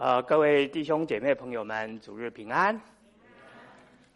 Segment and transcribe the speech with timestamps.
[0.00, 2.80] 呃，各位弟兄姐妹朋友们，主日平安。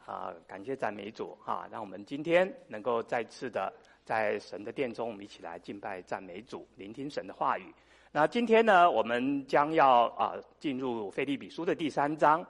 [0.06, 3.72] 啊，感谢赞美主啊，让我们今天能够再次的
[4.04, 7.64] 在神的殿中，我们一起来敬拜赞美主，聆听神的话语。
[8.12, 12.46] 那今天呢，我们将要啊进入腓利比书的第三章。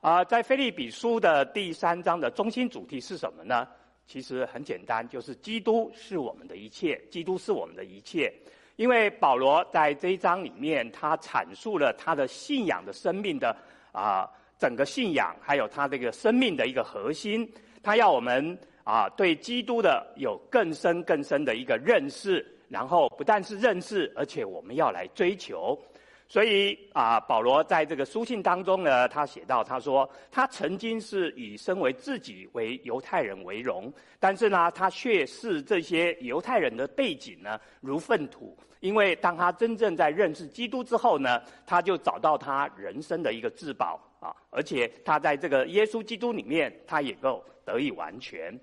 [0.00, 3.66] 啊，在腓利比书的第三章的中心主题是什么呢？
[4.06, 8.32] 其实很简单，就是基督是我们的一切，基督是我们的一切。
[8.80, 13.54] 因为保罗在这一章里面，他阐述了他的信仰的生命的
[13.92, 14.26] 啊
[14.58, 17.46] 整个信仰，还有他这个生命的一个核心，
[17.82, 25.78] 他要我们啊对基督的有更深更深的一个认识，然后不但是认识，而且我们要来追求。
[26.26, 48.58] 所以啊，保罗在这个书信当中呢，他写到，他说他曾经是以身为自己为犹太人为荣，但是呢，他却视这些犹太人的背景呢如粪土，因为当他真正在认识基督之后呢，他就找到他人生的一个至宝啊，而且他在这个耶稣基督里面，他也够得以完全。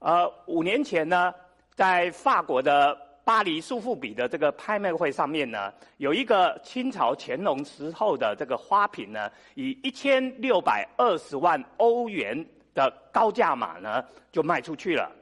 [0.00, 1.34] 呃，五年前呢，
[1.74, 3.06] 在法国的。
[3.22, 15.12] 巴黎苏富比的这个拍卖会上面呢，有一个清朝乾隆时候的这个花瓶呢，以一千六百二十万欧元的高价码呢，就卖出去了。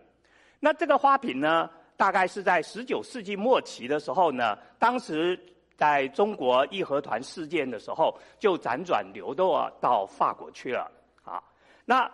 [0.58, 1.68] 那这个花瓶呢，
[1.98, 5.38] 大概是在十九世纪末期的时候呢，当时
[5.76, 10.90] 在中国义和团事件的时候，就辗转流落到法国去了。
[11.24, 11.42] 啊，
[11.84, 12.10] 那。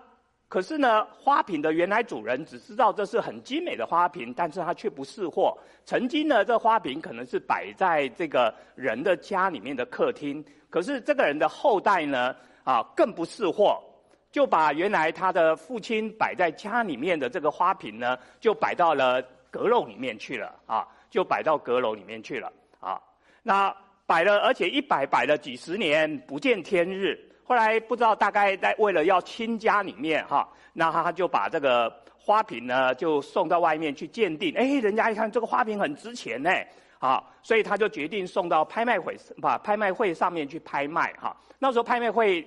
[0.47, 5.57] 可是呢，花瓶的原来主人只知道这是很精美的花瓶，但是他却不识货。
[5.85, 10.45] 曾经呢，这花瓶可能是摆在这个人的家里面的客厅。
[10.71, 13.83] 可是这个人的后代呢，啊，更不识货，
[14.31, 19.21] 就把原来他的父亲摆在家里面的这个花瓶呢，就摆到了
[19.55, 23.01] 阁楼里面去了啊，就摆到阁楼里面去了啊。
[23.41, 23.73] 那
[24.05, 27.17] 摆了，而且一摆摆了几十年，不见天日。
[27.45, 34.53] 后来不知道大概在为了要亲家里面哈，那他就把这个花瓶呢就送到外面去鉴定。
[34.57, 36.51] 哎，人家一看这个花瓶很值钱呢，
[36.99, 41.37] 啊，所以他就决定送到拍卖会，把拍卖会上面去拍卖哈。
[41.61, 42.45] 那时候拍卖会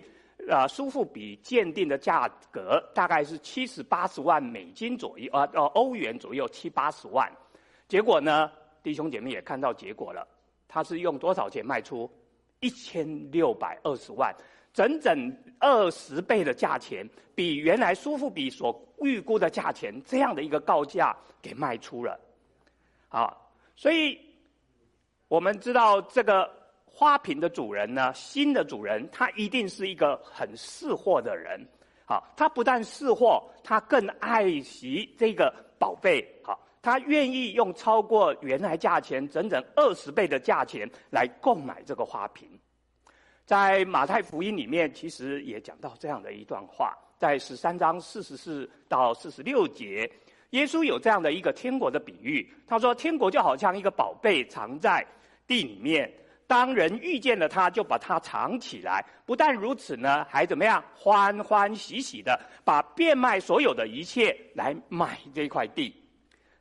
[0.49, 7.31] 啊，苏富比鉴定的价格大概是七十八十万美金左右啊，哦欧元左右七八十万。
[7.87, 10.27] 结果呢，弟兄姐妹也看到结果了，
[10.67, 12.09] 他是用多少钱卖出？
[12.59, 14.35] 一千六百二十万。
[14.73, 22.19] 整整二十倍的价钱，比原来苏富比所预估的价钱这样的一个高价给卖出了，
[23.09, 23.35] 啊，
[23.75, 24.19] 所以
[25.27, 26.47] 我们知道这个
[26.99, 31.63] 花瓶的主人呢，新的主人他一定是一个很识货的人，
[32.05, 42.49] 好，他不但识货，他更爱惜这个宝贝，好，他愿意用超过原来价钱整整二十倍的价钱来购买这个花瓶。
[43.45, 50.11] 在马太福音里面，其实也讲到这样的一段话，在十三章四十四到四十六节，
[50.49, 52.51] 耶稣有这样的一个天国的比喻。
[52.65, 55.05] 他说：“天国就好像一个宝贝藏在
[55.45, 56.11] 地里面，
[56.47, 59.05] 当人遇见了他，就把它藏起来。
[59.25, 60.83] 不但如此呢，还怎么样？
[60.95, 65.93] 欢欢喜喜的把变卖所有的一切来买这块地。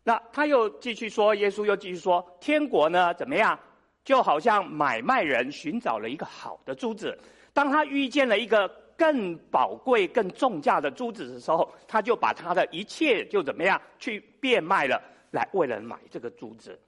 [0.02, 3.58] 那他又继续说，耶稣又继续说，天国呢怎么样？”
[4.06, 7.18] 就好像买卖人寻找了一个好的珠子，
[7.52, 16.78] 当他遇见了一个更宝贵、更重价的珠子的时候，他就把他的一切就怎么样去变卖了，来为了买这个珠子。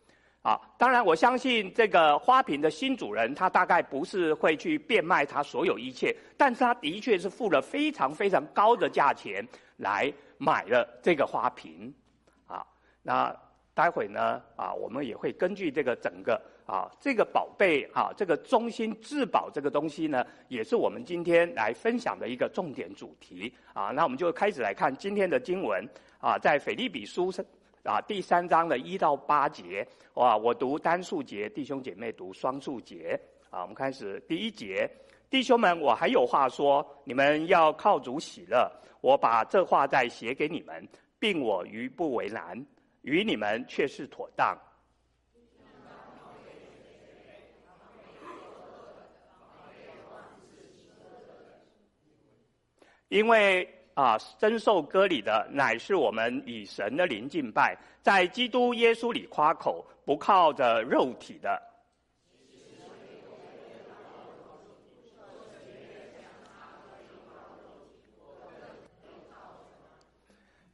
[0.48, 11.92] 啊，当然我相信这个花瓶的新主人，他大概不是会去变卖他所有一切，但是他的确是付了非常非常高的价钱来买了这个花瓶。
[12.47, 12.64] 啊，
[13.03, 13.36] 那
[13.75, 16.41] 待会呢，啊，我们也会根据这个整个。
[16.69, 23.88] 啊，这个宝贝啊，这个中心至宝这个东西呢，也是我们今天来分享的一个重点主题啊。
[23.91, 25.82] 那我们就开始来看今天的经文
[26.20, 27.32] 啊，在腓利比书
[27.88, 29.87] 啊第三章的一到八节。
[30.15, 33.19] 哇，我读单数节，弟兄姐妹读双数节。
[33.49, 34.87] 啊，我们开始第一节，
[35.31, 38.71] 弟兄们，我还有话说，你们要靠主喜乐。
[39.01, 40.86] 我把这话再写给你们，
[41.18, 42.62] 并我于不为难，
[43.01, 44.54] 与你们却是妥当。
[53.09, 53.66] 因为
[53.98, 61.60] 啊，真受割礼的乃是我们以神的灵敬拜，在基督耶稣里夸口，不靠着肉体的。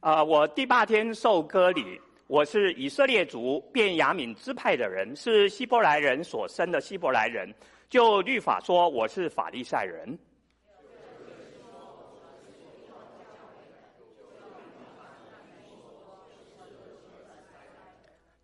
[0.01, 7.51] 啊，我第八天受割礼，我是以色列族便雅悯支派的人，是希伯来人所生的希伯来人。
[7.89, 10.15] 就律法说，我是法利赛人。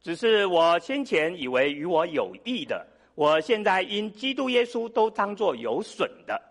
[0.01, 6.41] 只是我先前以为与我有益的，我现在因基督耶稣都当作有损的。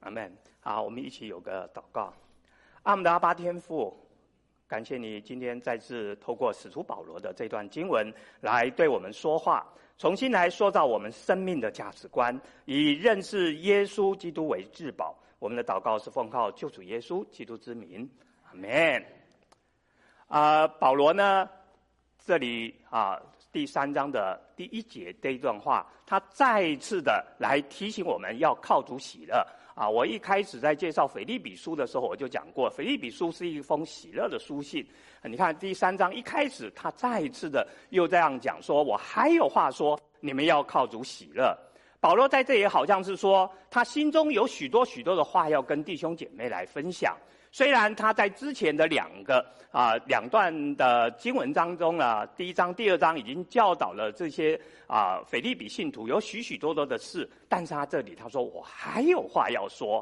[0.00, 0.32] 阿门。
[0.60, 2.14] 好，我们一起有个祷告。
[2.84, 4.07] 阿们的阿爸天父。
[4.68, 8.12] 感谢你今天再次透过使徒保罗的这段经文
[8.42, 9.66] 来对我们说话，
[9.96, 15.18] 重新来塑造我们生命的价值观，以认识耶稣基督为至宝。
[15.38, 18.06] 我们的祷告是奉靠救主耶稣基督之名，
[18.44, 19.02] 阿门。
[20.26, 21.48] 啊、保罗呢，
[22.26, 23.18] 这里啊
[23.50, 29.46] 第三章的第一节这一段话，他再一次的来提醒我们要靠主喜乐。
[29.78, 34.84] 啊，我一开始在介绍腓立比书的时候，我就讲过，腓立比书是一封喜乐的书信。
[35.22, 41.56] 你看第三章一开始，他再一次的又这样讲说：“我还有话说，你们要靠主喜乐。”
[42.00, 47.16] 保罗在这里好像是说，他心中有许多许多的话要跟弟兄姐妹来分享。
[47.58, 54.56] 虽然他在之前的两个啊两段的经文当中呢，第一章、第二章已经教导了这些
[54.86, 59.98] 啊腓利比信徒有许许多多的事，但是他这里他说，我还有话要说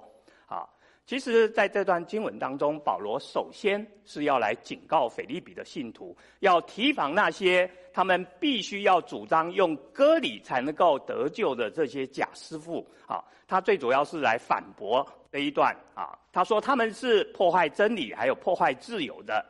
[0.46, 0.68] 啊。
[1.06, 13.22] 其实在这段经文当中，保罗首先是要来警告腓利比的信徒，要提防那些他们必须要主张用割礼才能够得救的这些假师傅啊。
[13.46, 16.18] 他最主要是来反驳这一段啊。
[16.32, 19.46] 他说他们是破坏真理，还有破坏自由的。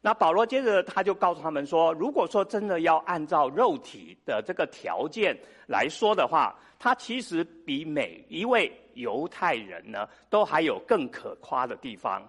[0.00, 5.36] 那保罗接着他就告诉他们说，如果说真的要按照肉体的这个条件
[5.66, 12.22] 来说的话，他其实比每一位犹太人呢都还有更可夸的地方。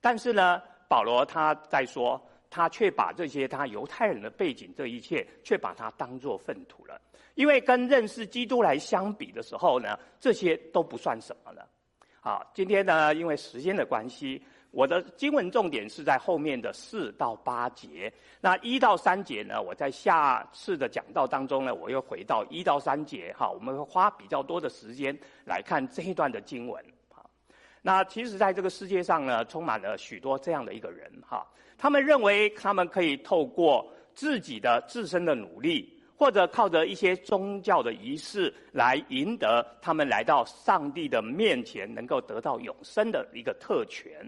[0.00, 7.00] 但是呢，保罗他在说，他却把这些他犹太人的背景这一切，却把它当作粪土了。
[7.34, 11.66] 因为跟认识基督来相比的时候呢，这些都不算什么了。
[12.20, 14.40] 好，今天呢，因为时间的关系。
[14.72, 27.28] 我的经文重点是在后面的四到八节，那一到三节呢，我在下次的讲道当中呢，我又回到一到三节，哈，我们会花比较多的时间来看这一段的经文，哈。
[27.82, 31.44] 那其实，在这个世界上呢，充满了许多这样的一个人，哈，
[31.76, 44.24] 他们认为他们可以透过自己的自身的努力，或者靠着一些宗教的仪式来赢得他们来到上帝的面前，能够得到永生的一个特权。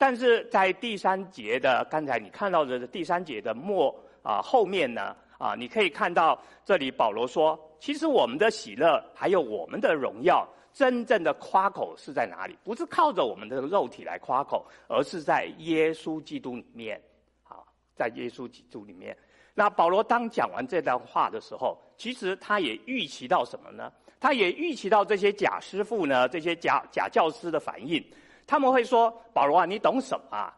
[0.00, 12.56] 但是在第三节的刚才你看到的第三节的末啊后面呢啊，你可以看到这里保罗说，其实我们的喜乐还有我们的荣耀，真正的夸口是在哪里？
[12.64, 16.98] 不是靠着我们的肉体来夸口，而是在耶稣基督里面。
[17.42, 19.14] 好，在耶稣基督里面。
[19.52, 23.92] 那保罗当讲完这段话的时候，其实他也预期到什么呢？
[24.18, 28.02] 他也预期到这些假师傅呢，这些假假教师的反应。
[28.50, 30.52] 他们会说：“保罗啊，你懂什么？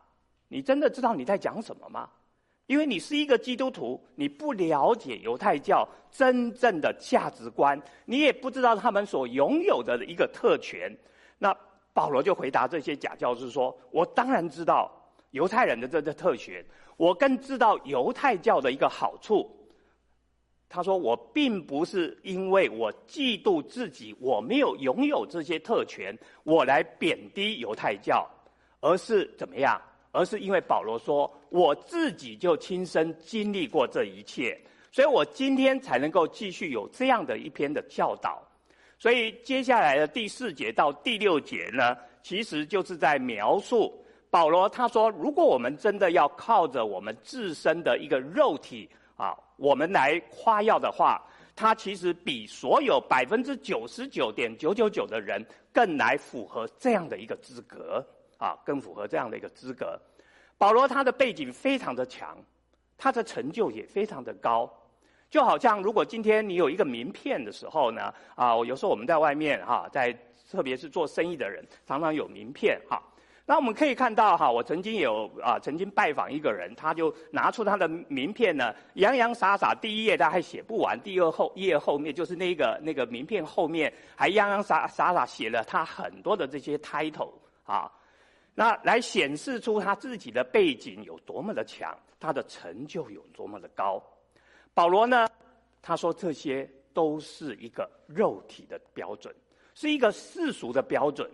[0.48, 2.08] 你真的知道你在讲什么吗？
[2.66, 10.90] 因为你是一个基督徒，你不了解犹太教真正的价值观，你也不知道他们所拥有的一个特权。”
[11.36, 11.54] 那
[11.92, 14.90] 保罗就回答这些假教师说：“我当然知道
[15.32, 16.64] 犹太人的这个特权，
[16.96, 19.54] 我更知道犹太教的一个好处。”
[20.74, 28.26] 他说：“我并不是因为我嫉妒自己，我没有拥有这些特权，我来贬低犹太教，
[28.80, 29.78] 而是怎么样？
[30.12, 34.58] 而是因为保罗说，我自己就亲身经历过这一切，
[34.90, 38.42] 所以我今天才能够继续有这样的一篇的教导。
[38.98, 43.92] 所以接下来的第四节到第六节呢，其实就是在描述
[44.30, 48.88] 保罗他说，如果我们真的要靠着我们自身的一个肉体。”
[49.56, 51.22] 我们来夸耀的话，
[51.54, 58.04] 他其实比所有百分之九十九点九九九的人更来符合这样的一个资格
[58.38, 60.00] 啊，更符合这样的一个资格。
[60.58, 62.36] 保罗他的背景非常的强，
[62.96, 64.72] 他的成就也非常的高，
[65.28, 70.16] 就好像如果今天你有一个名片的时候呢，啊，有时候我们在外面哈，在
[70.50, 73.02] 特别是做生意的人，常常有名片哈。
[73.52, 87.30] 那我们可以看到哈，我曾经有啊，曾经拜访一个人，他就拿出他的名片呢，洋洋洒洒，第一页他还写不完，第二后页后面就是那个那个名片后面还洋洋洒洒洒写了他很多的这些 title
[87.64, 87.92] 啊，
[88.54, 94.02] 那来显示出他自己的背景有多么的强，他的成就有多么的高。
[94.72, 95.28] 保罗呢，
[95.82, 99.30] 他说这些都是一个肉体的标准，
[99.74, 101.30] 是一个世俗的标准。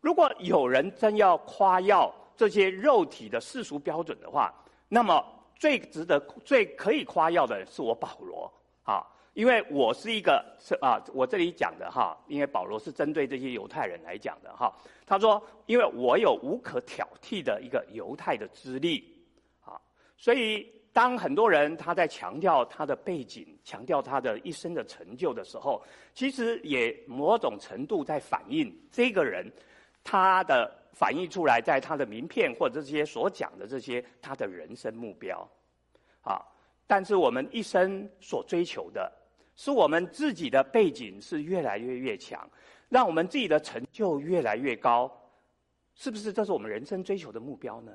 [0.00, 4.50] 如果有人真要夸耀这些肉体的世俗标准的话，
[4.88, 5.22] 那么
[5.54, 8.50] 最值得、最可以夸耀的是我保罗
[8.82, 14.74] 啊，因为我是一个是啊，我这里讲的哈，因为保罗是针对这些犹太人来讲的哈。
[15.04, 19.04] 他说，因为我有无可挑剔的一个犹太的资历
[19.62, 19.78] 啊，
[20.16, 25.82] 所以当很多人他在强调他的背景、强调他的一生的成就的时候，
[26.14, 29.52] 其实也某种程度在反映这个人。
[30.10, 35.48] 他的反映出来，在他的名片或者这些所讲的这些他的人生目标，
[36.22, 36.44] 啊，
[36.84, 39.08] 但是我们一生所追求的，
[39.54, 42.44] 是我们自己的背景是越来越越强，
[42.88, 45.08] 让我们自己的成就越来越高，
[45.94, 46.32] 是不是？
[46.32, 47.92] 这是我们人生追求的目标呢？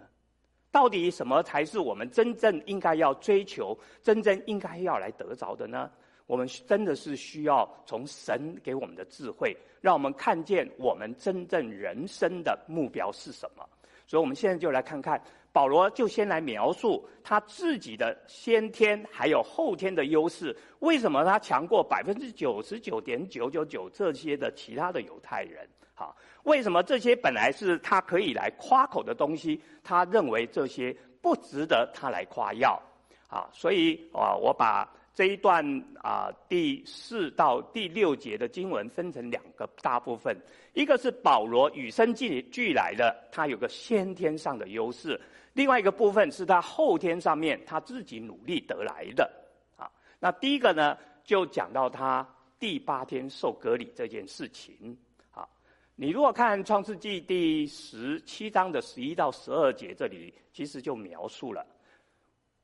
[0.72, 5.92] 到底什么才是我们真正应该要追求、真正应该要来得着的呢？
[6.28, 13.64] 我们真的是需要从神给我们的智慧，让我们看见我们真正人生的目标是什么。
[14.08, 20.56] 所以，我们现在就来看看保罗，就先来描述他自己的先天还有后天的优势。
[20.80, 25.68] 为什么他强过百分之九十九点九九九这些的其他的犹太人？
[25.94, 32.82] 好，为什么这些本来是他可以来夸口的东西，他认为这些不值得他来夸耀？
[33.28, 34.88] 啊，所以啊，我把。
[35.16, 35.66] 这一段
[36.04, 40.38] 啊，第四到第六节的经文分成两个大部分，
[40.74, 45.18] 一个是保罗与生俱俱来的，他有个先天上的优势；
[45.54, 49.32] 另外一个部分是他后天上面他自己努力得来的。
[49.78, 52.28] 啊，那第一个呢，就讲到他
[52.60, 54.98] 第八天受割礼这件事情。
[55.32, 55.48] 啊，
[55.96, 61.66] 你如果看创世纪第十七章的十一到十二节，这里其实就描述了。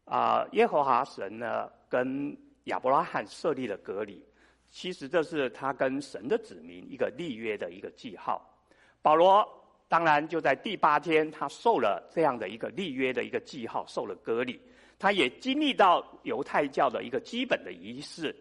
[0.03, 4.23] 啊，耶和华神呢，跟亚伯拉罕设立了割礼，
[4.69, 8.41] 其实这是他跟神的子民一个立约的一个记号。
[9.01, 9.45] 保罗
[9.89, 14.57] 当然就在第八天，他受了这样的一个立约的一个记号，受了割礼。
[14.97, 18.33] 他也经历到犹太教的一个基本的仪式。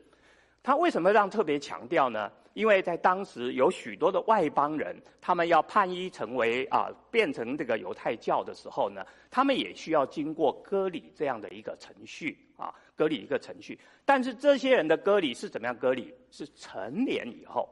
[0.62, 2.30] 他为什么让特别强调呢？
[2.52, 13.78] 因为在当时有许多的外邦人，他们要叛逆成为啊，变成这个犹太教的时候呢，他们也需要经过割礼这样的一个程序啊，割礼一个程序。
[14.04, 16.14] 但是这些人的割礼是怎么样割礼？
[16.30, 17.68] 是成年以后。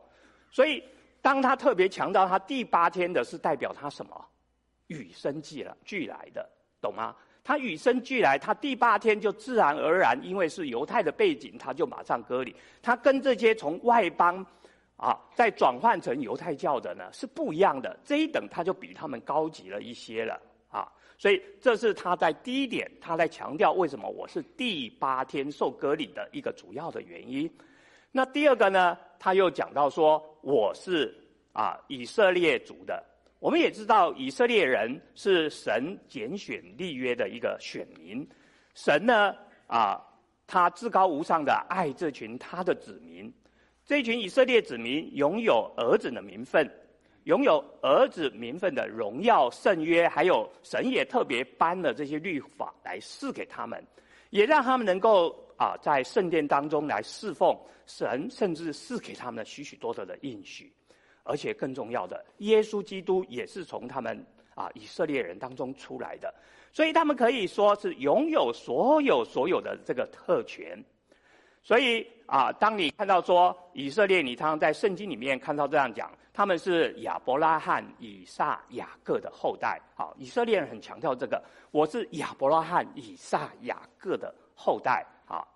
[0.50, 0.82] 所以
[1.20, 4.26] 当他特别强调他第八天的是代表他什么？
[4.86, 6.48] 与生俱来俱来的，
[6.80, 7.14] 懂吗？
[7.44, 12.56] 他与生俱来，他第八天就自然而然，因为是犹太的背景，他就马上割礼。
[12.82, 14.44] 他跟这些从外邦
[14.96, 20.40] 啊再转换成犹太教的呢是不一样的，这一等他就比他们高级了一些了。
[21.18, 27.50] 所以这是他在第一点，他在强调为什么我是第八天受割礼的一个主要的原因。
[28.12, 31.12] 那第二个呢，他又讲到说我是
[31.52, 33.04] 啊以色列族的。
[33.40, 38.26] 我们也知道，以色列人是神拣选立约的一个选民。
[38.74, 39.34] 神呢，
[39.66, 40.00] 啊，
[40.46, 43.32] 他至高无上的爱这群他的子民。
[43.84, 46.68] 这群以色列子民拥有儿子的名分，
[47.28, 53.84] 拥有儿子名分的荣耀圣约，还有神也特别颁了这些律法来赐给他们，
[54.30, 57.54] 也让他们能够啊，在圣殿当中来侍奉
[57.84, 60.72] 神，甚至赐给他们许许多多的应许。
[61.22, 66.34] 而且更重要的，耶稣基督也是从他们啊以色列人当中出来的，
[66.72, 70.82] 所以他们可以说是拥有所有所有的这个特权。
[71.62, 79.76] 所以啊，当你看到说以色列，你常常在圣经里面看到这样讲，他们是亚伯拉罕、以撒、雅各的后代。
[79.96, 81.42] 好，以色列人很强调这个，
[81.72, 85.04] 我是亚伯拉罕、以撒、雅各的后代。
[85.26, 85.48] 好，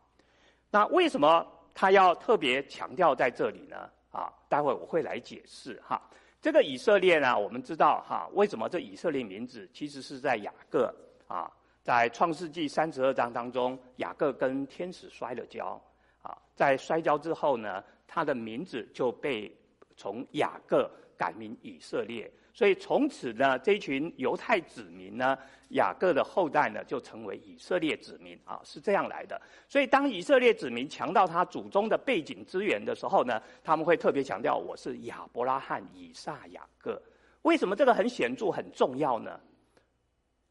[0.73, 3.89] 那为什么他要特别强调在这里呢？
[4.11, 6.03] 啊，待会我会来解释哈。
[6.41, 10.93] 这个以色列呢，我们知道哈，为什么这以色列名字其实是在雅各
[11.29, 11.49] 啊，
[11.85, 15.81] 在创世纪三十二章当中，雅各跟天使摔了跤
[16.23, 19.57] 啊，在摔跤之后呢，他的名字就被
[20.03, 22.29] 从雅各改名以色列。
[22.53, 25.39] 所以从此呢，这群犹太子民呢，
[25.71, 29.41] 雅各的后代呢，就成为以色列子民啊，是这样来的。
[29.69, 37.01] 所以当以色列子民强调他祖宗的背景资源的时候呢，他们会特别强调我是亚伯拉罕、以撒、雅各。
[37.43, 39.41] 为什么这个很显著、很重要呢？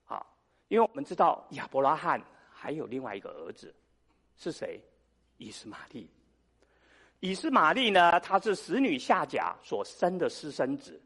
[0.05, 0.25] 啊，
[0.69, 3.71] 因为我们知道亚伯拉罕还有另外一个儿子，
[4.37, 4.81] 是谁？
[5.37, 6.09] 以实玛利。
[7.21, 10.99] 以斯玛利呢，他是使女夏甲所生的私生子。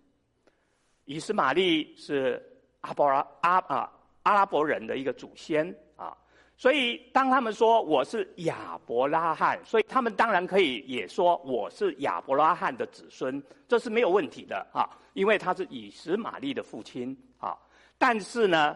[1.04, 2.42] 以斯玛利是
[2.82, 3.92] 阿伯拉阿啊
[4.24, 6.18] 阿拉伯人的一个祖先啊，
[6.58, 17.56] 所以当他们说我是亚伯拉罕，所以他们当然可以也说我是亚伯拉罕的子孙，这是没有问题的啊，因为他是以斯玛利的父亲啊。
[17.98, 18.76] 但是呢，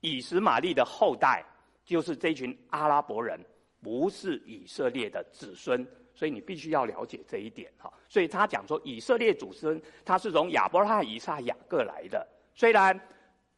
[0.00, 1.44] 以实玛利的后代
[1.84, 3.38] 就是这群阿拉伯人，
[3.80, 7.92] 不是以色列的子孙，所以你必须要了解这一点哈。
[8.08, 12.26] 所以他讲说以色列祖孙，他是从亚伯拉罕、以撒、雅各来的。
[12.54, 12.98] 虽然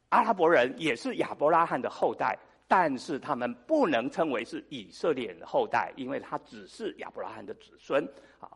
[0.08, 2.38] 阿拉伯人也是亚伯拉罕的后代。
[2.68, 8.04] 但是他们不能称为是以色列人的后代，因为他只是亚伯拉罕的子孙
[8.40, 8.50] 啊。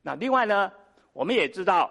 [0.00, 0.72] 那另外呢，
[1.12, 1.90] 我们也知道，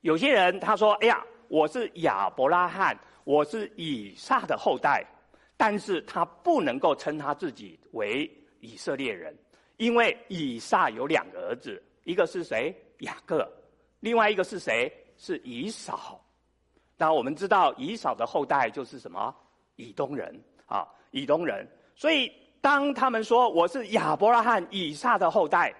[0.00, 5.04] 有些人他说：“哎呀，我是亚伯拉罕，我是以撒的后代。”
[5.58, 8.26] 但是他不能够称他自己为
[8.60, 9.36] 以色列人，
[9.80, 12.74] 因为以撒有两个儿子，一个是谁？
[12.98, 13.50] 雅各，
[14.00, 14.92] 另外一个是谁？
[15.16, 16.22] 是以扫。
[16.98, 19.34] 那我们知道，以扫的后代就是什么？
[19.76, 25.74] 以东人啊，以东人，所以当他们说我是亚伯拉罕、以撒的后代，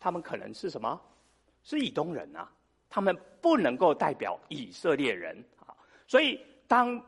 [0.00, 1.00] 他们可能是什么？
[1.62, 2.50] 是以东人啊，
[2.90, 5.72] 他们不能够代表以色列人啊。
[6.08, 7.00] 所以当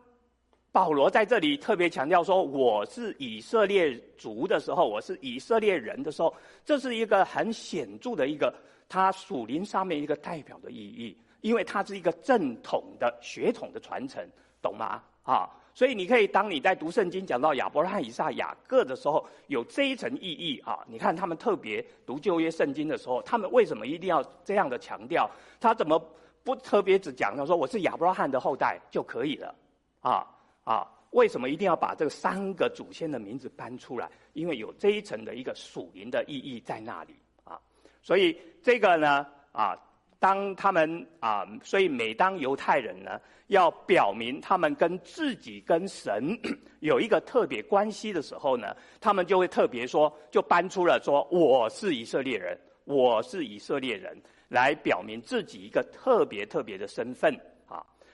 [0.70, 6.32] 保罗在这里特别强调说我是以色列族的时候，我是以色列人的时候，
[6.64, 8.54] 这是一个很显著的一个
[8.88, 14.26] 他属灵上面一个代表的意义，因为它是一个正统的血统的传承，
[14.62, 15.02] 懂吗？
[15.22, 15.48] 啊。
[15.74, 20.80] 所以你可以，当你在读圣经讲到亚伯拉罕、以撒、雅各的时候，有这一层意义啊。
[20.88, 25.30] 你看他们特别读旧约圣经的时候，他们为什么一定要这样的强调？
[25.60, 25.96] 他怎么
[26.42, 29.54] 不特别只讲到说我是亚伯拉罕的后代就可以了？
[30.00, 30.26] 啊
[30.68, 34.10] 啊，为什么一定要把这三个祖先的名字搬出来？
[34.34, 37.58] 因为有这一层的一个属灵的意义在那里啊。
[38.02, 39.76] 所以这个呢啊。
[40.20, 46.36] 当他们啊，所以每当犹太人呢要表明他们跟自己跟神
[46.82, 57.32] 有一个特别关系的时候呢，他们就会特别说，就搬出了说我是以色列人，我是以色列人，来表明自己一个特别特别的身份，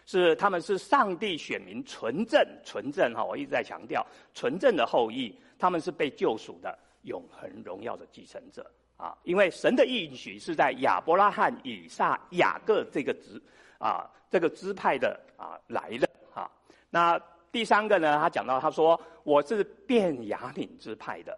[0.06, 8.70] 是他们是上帝选民纯正纯正哈，我一直在强调纯正的后裔，他们是被救赎的永恒荣耀的继承者。
[8.96, 13.42] 啊，因为神的应许是在亚伯拉罕、以撒、雅各这个支
[13.76, 16.48] 啊，这个支派的啊来的啊。
[16.90, 21.36] 那第三个呢，他讲到他说我是便雅悯支派的，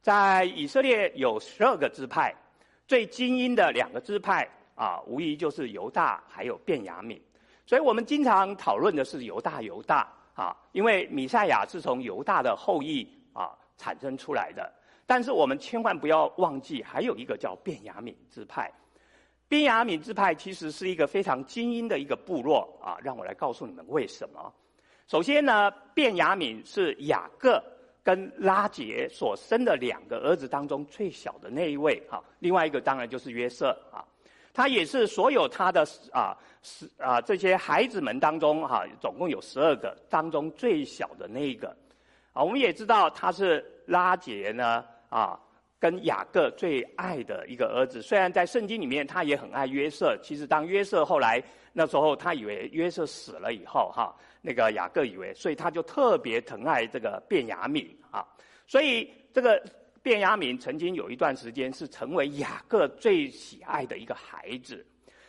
[0.00, 2.32] 在以色列有十二个支派，
[2.86, 7.20] 最精英的两个支派啊，无疑就是犹大还有便雅悯。
[7.68, 14.72] 所以我们经常讨论的是犹大，犹大啊，因为米赛亚是从犹大的后裔啊产生出来的。
[15.04, 18.72] 但是我们千万不要忘记，还有一个叫便雅悯支派。
[19.48, 22.96] 便雅悯支派其实是一个非常精英的一个部落啊！
[23.02, 24.50] 让我来告诉你们为什么。
[25.06, 27.62] 首先呢，便雅悯是雅各
[28.02, 32.24] 跟拉结所生的两个儿子当中最小的那一位哈。
[32.38, 34.00] 另外一个当然就是约瑟啊，
[34.58, 41.68] 他也是所有他的啊十啊这些孩子们当中哈，总共有十二个当中最小的那一个
[42.32, 42.42] 啊。
[42.42, 44.84] 我们也知道他是拉结呢。
[45.10, 45.38] 啊，
[45.78, 51.42] 跟雅各最爱的一个儿子，虽然在圣经里面他也很爱约瑟，其实当约瑟后来
[51.72, 58.26] 那时候他以为约瑟死了以后，哈，那个雅各以为，所以他就特别疼爱这个便雅悯啊，
[58.66, 59.62] 所以这个
[60.08, 64.82] 便雅悯曾经有一段时间是成为雅各最喜爱的一个孩子，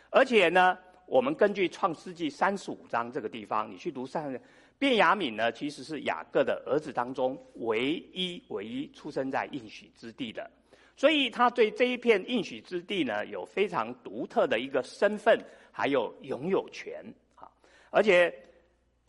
[0.10, 4.34] 而且呢，我们根据创世纪三十五章这个地方，你去读上。
[4.78, 10.50] 便雅悯呢，其实是雅各的儿子当中唯一唯一出生在应许之地的，
[10.96, 15.38] 所以他对这一片应许之地呢，有非常独特的一个身份，
[15.74, 17.04] 还有拥有权
[17.36, 17.52] 啊。
[17.89, 18.34] 而且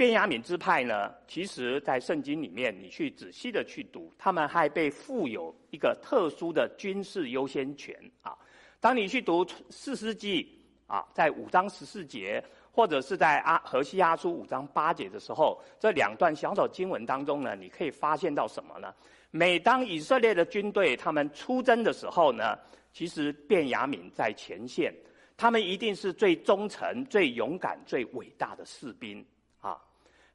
[0.00, 8.34] 便雅悯支派呢，其实在圣经里面，你去仔细的去读，他们还被赋有一个特殊的军事优先权啊。
[8.80, 12.42] 当你去读四世纪啊，在五章十四节。
[12.72, 18.94] 或者是在阿何西阿书五章八节的时候，这两段小小经文当中呢，你可以发现到什么呢？
[19.32, 22.56] 每当以色列的军队他们出征的时候呢，
[22.92, 24.94] 其实便雅悯在前线，
[25.36, 29.22] 他们一定是最忠诚、最勇敢、最伟大的士兵。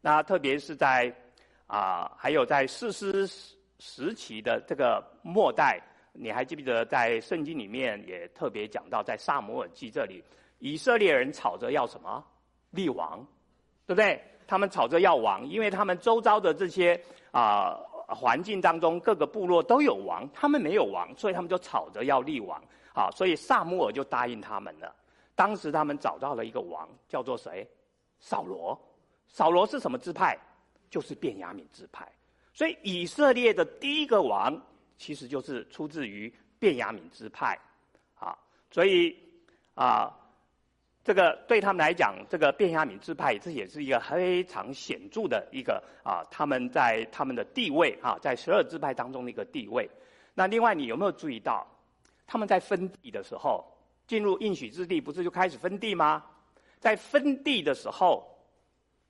[0.05, 1.11] 那特别是在
[1.65, 3.25] 啊，还有在四师
[3.79, 5.81] 时期的这个末代，
[6.13, 10.23] 你还记不记得在圣经里面也特别讲到，在撒母耳记这里。
[10.59, 12.23] 以色列人吵着要什么
[12.69, 13.17] 立王，
[13.87, 14.21] 对不对？
[14.45, 17.75] 他们吵着要王，因为他们周遭的这些啊、
[18.07, 22.63] 环境当中，各个部落都有王，他们没有王，所以他们就吵着要立王。
[22.93, 24.93] 啊，所以撒母耳就答应他们了。
[25.33, 27.67] 当时他们找到了一个王，叫做谁？
[28.19, 28.79] 扫罗。
[29.35, 30.37] 扫罗是什么支派？
[30.89, 32.09] 就是便雅悯支派。
[32.53, 34.57] 所以以色列的第一个王，
[34.97, 37.59] 其实就是出自于便雅悯支派，
[38.17, 38.33] 啊，
[38.71, 39.13] 所以
[39.73, 40.09] 啊，
[41.03, 49.89] 这个对他们来讲，这个便雅悯支派这也是一个非常显著的一个啊，他们在他们的地位啊，在十二支派当中的一个地位。
[50.33, 51.67] 那另外，你有没有注意到，
[52.25, 53.65] 他们在分地的时候，
[54.07, 56.23] 进入应许之地，不是就开始分地吗？
[56.79, 58.25] 在分地的时候，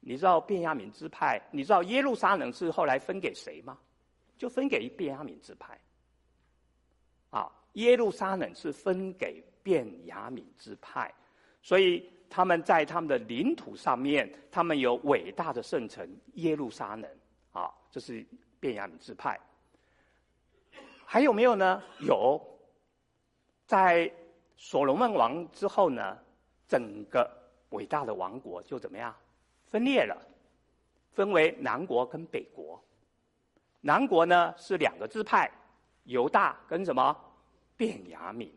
[0.08, 3.76] 你知道便雅悯支派，你知道耶路撒冷是后来分给谁吗？
[4.38, 5.76] 就分给便雅悯支派。
[7.32, 11.12] 啊，耶路撒冷是分给便雅悯支派，
[11.63, 17.10] 所以他们在他们的领土上面，他们有伟大的圣城耶路撒冷。
[17.52, 18.24] 啊，这是
[18.60, 19.39] 便雅悯支派。
[21.04, 21.82] 还有没有呢？
[22.02, 22.39] 有，
[23.65, 24.12] 在
[24.56, 26.15] 所罗门王之后呢，
[26.68, 27.28] 整个
[27.72, 29.15] 伟大的王国就怎么样？
[29.69, 30.15] 分裂了，
[31.13, 32.82] 分为南国跟北国。
[33.82, 35.51] 南国呢是两个支派，
[36.06, 37.15] 犹大跟什么？
[37.78, 38.49] 便雅悯。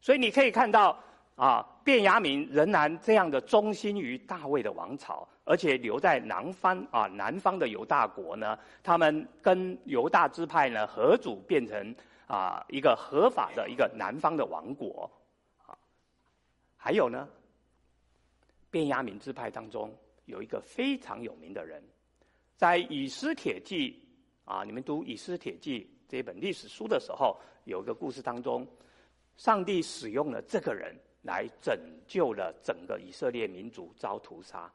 [0.00, 0.98] 所以你可以看到
[1.36, 11.94] 啊，便雅悯仍然这样的忠心于大卫的王朝，而且留在南方啊，南方的犹大国呢，他们跟犹大支派呢合组，变成
[12.26, 15.10] 啊一个合法的一个南方的王国。
[15.66, 15.76] 啊，
[16.76, 17.28] 还有呢，
[18.70, 19.92] 便雅悯支派当中。
[20.24, 21.82] 有一个非常有名的人，
[22.56, 24.00] 在以斯帖记
[24.44, 28.66] 啊，你们读以斯帖记这本历史书的时候，有一个故事当中，
[29.36, 34.72] 上帝使用了这个人来拯救了整个以色列民族遭屠杀。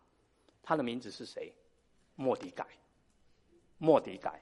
[0.61, 1.53] 他的名字是谁？
[2.15, 2.65] 末底改。
[3.79, 4.41] 莫底改，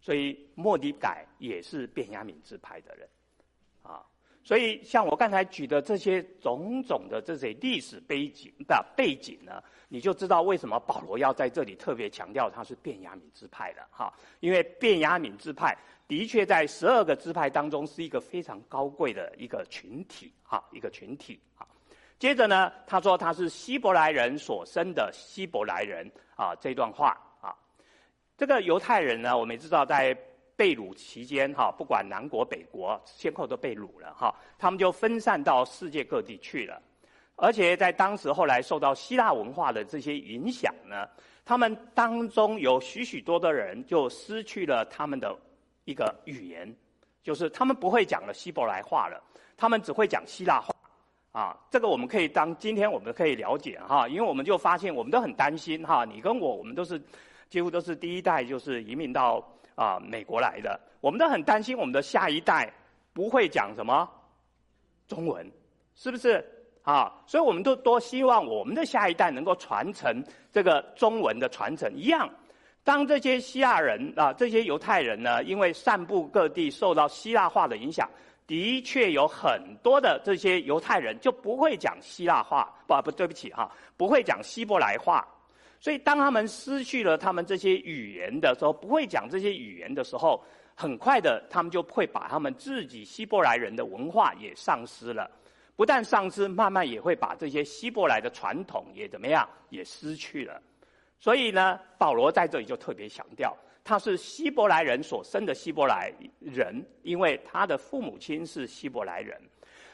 [0.00, 3.08] 所以莫底改也是便雅悯支派的人
[3.82, 4.04] 啊。
[4.46, 21.66] 所以像我刚才举的这些种种的这些历史背景的背景呢，你就知道为什么保罗要在这里特别强调他是变雅敏支派的哈，因为变雅敏支派的确在十二个支派当中是一个非常高贵的一个群体哈，一个群体啊。
[22.16, 27.52] 接着呢，他说他是希伯来人所生的希伯来人啊，这段话啊，
[28.38, 30.16] 这个犹太人呢，我们也知道在
[30.56, 36.80] 被掳期间哈，不管南国北国，先后都被掳了哈，他们就分散到世界各地去了。
[37.36, 41.06] 而且在当时后来受到希腊文化的这些影响呢，
[41.44, 45.36] 他们当中有许许多多的人就失去了他们的
[45.84, 46.74] 一个语言，
[47.22, 49.22] 就是他们不会讲了希伯来话了，
[49.56, 50.74] 他们只会讲希腊话。
[51.32, 56.98] 啊，这个我们可以当今天我们可以了解哈，因为我们就发现我们都很担心哈，你跟我我们都是
[57.50, 62.68] 几乎都是第一代就是移民到啊美国来的，我们都很担心我们的下一代
[63.12, 64.10] 不会讲什么
[65.06, 65.48] 中文，
[65.94, 66.44] 是不是？
[66.82, 72.30] 啊，所以我们都多希望我们的下一代能够传承这个中文的传承一样。
[72.84, 78.08] 当这些希腊人啊，这些犹太人呢，因为散布各地，受到希腊化的影响，
[78.46, 85.26] 的确有很多的这些犹太人就不会讲希腊话，不不，对不起哈，不会讲希伯来话。
[85.78, 90.42] 所以当他们失去了他们这些语言的时候，不会讲这些语言的时候，
[90.74, 95.30] 很快的他们就会把他们自己希伯来人的文化也丧失了。
[95.76, 100.60] 不但丧失，慢慢也会把这些希伯来的传统也怎么样，也失去了。
[101.20, 106.10] 所以呢，保罗在这里就特别强调，他是希伯来人所生的希伯来
[106.40, 109.38] 人，因为他的父母亲是希伯来人，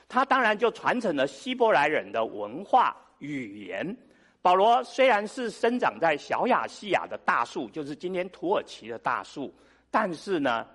[0.08, 3.96] 他当然就传承了希伯来人的文化语言。
[4.42, 9.54] 保罗虽然是生长在小亚细亚的大树，就是今天土耳其的大树，
[9.88, 10.66] 但是呢，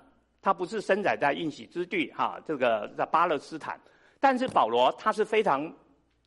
[0.41, 3.77] 他不是生长在应许之地哈，这个在巴勒斯坦。
[4.21, 5.69] 但是保罗他是非常，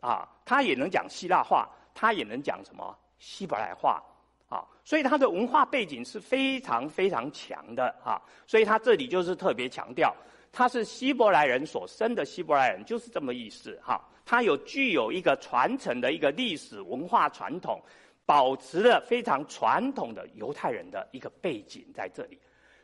[0.01, 4.03] 啊，他也能讲希腊话，他也能讲什么希伯来话，
[4.49, 10.15] 啊，所以他的文化背景是非常非常强的啊，所以他这里就是特别强调，
[10.53, 14.01] 他是希伯来人所生的希伯来人，就是这么意思哈，
[14.31, 17.83] 他有具有一个传承的一个历史文化传统，
[18.25, 22.39] 保持了非常传统的犹太人的一个背景在这里。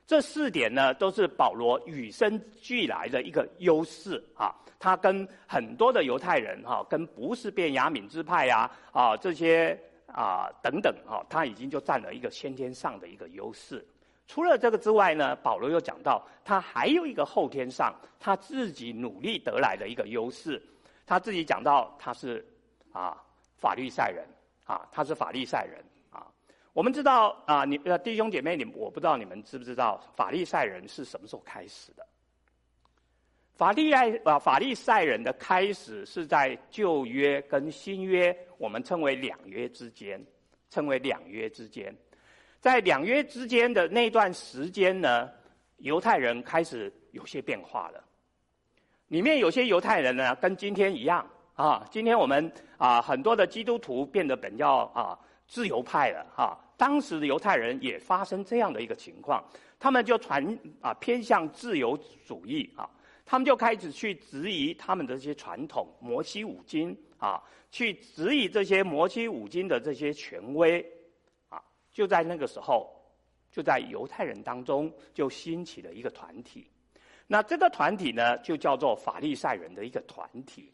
[0.04, 4.52] 这四点呢，都是保罗与生俱来的一个优势啊。
[4.80, 9.78] 他跟很多的犹太人哈，跟不是变雅敏支派呀啊这些
[10.08, 13.86] 啊等等哈，他已经就占了一个先天上的一个优势。
[14.26, 20.60] 除了这个之外呢，保罗又讲到，他还有一个后天上他自己努力得来的一个优势。
[21.06, 22.44] 他自己讲到他是
[22.92, 23.16] 啊
[23.56, 24.26] 法利赛人
[24.64, 26.26] 啊，他是法利赛人啊。
[26.72, 32.04] 我们知道啊，你呃弟兄姐妹，你我不知道你们知不知道法利赛人是什么时候开始的？
[33.54, 40.22] 法利赛啊，法利赛人的开始是在旧约跟新约，我们称为两约之间，
[40.68, 41.96] 称为两约之间。
[42.60, 45.30] 在两约之间的那段时间呢，
[45.78, 48.04] 犹太人开始有些变化了。
[49.08, 55.16] 里面有些犹太人呢，跟今天一样啊，今天我们啊很多的基督徒变得比较啊
[55.46, 56.58] 自由派了哈。
[56.76, 59.42] 当时的犹太人也发生这样的一个情况，
[59.78, 60.44] 他们就传
[60.80, 62.90] 啊偏向自由主义啊，
[63.24, 67.40] 他们就开始去质疑他们的这些传统摩西五经啊，
[67.70, 70.84] 去质疑这些摩西五经的这些权威
[71.48, 71.62] 啊。
[71.92, 72.92] 就在那个时候，
[73.52, 76.68] 就在犹太人当中就兴起了一个团体。
[77.26, 80.72] 那这个团体呢，就叫做法利赛人的一个团体。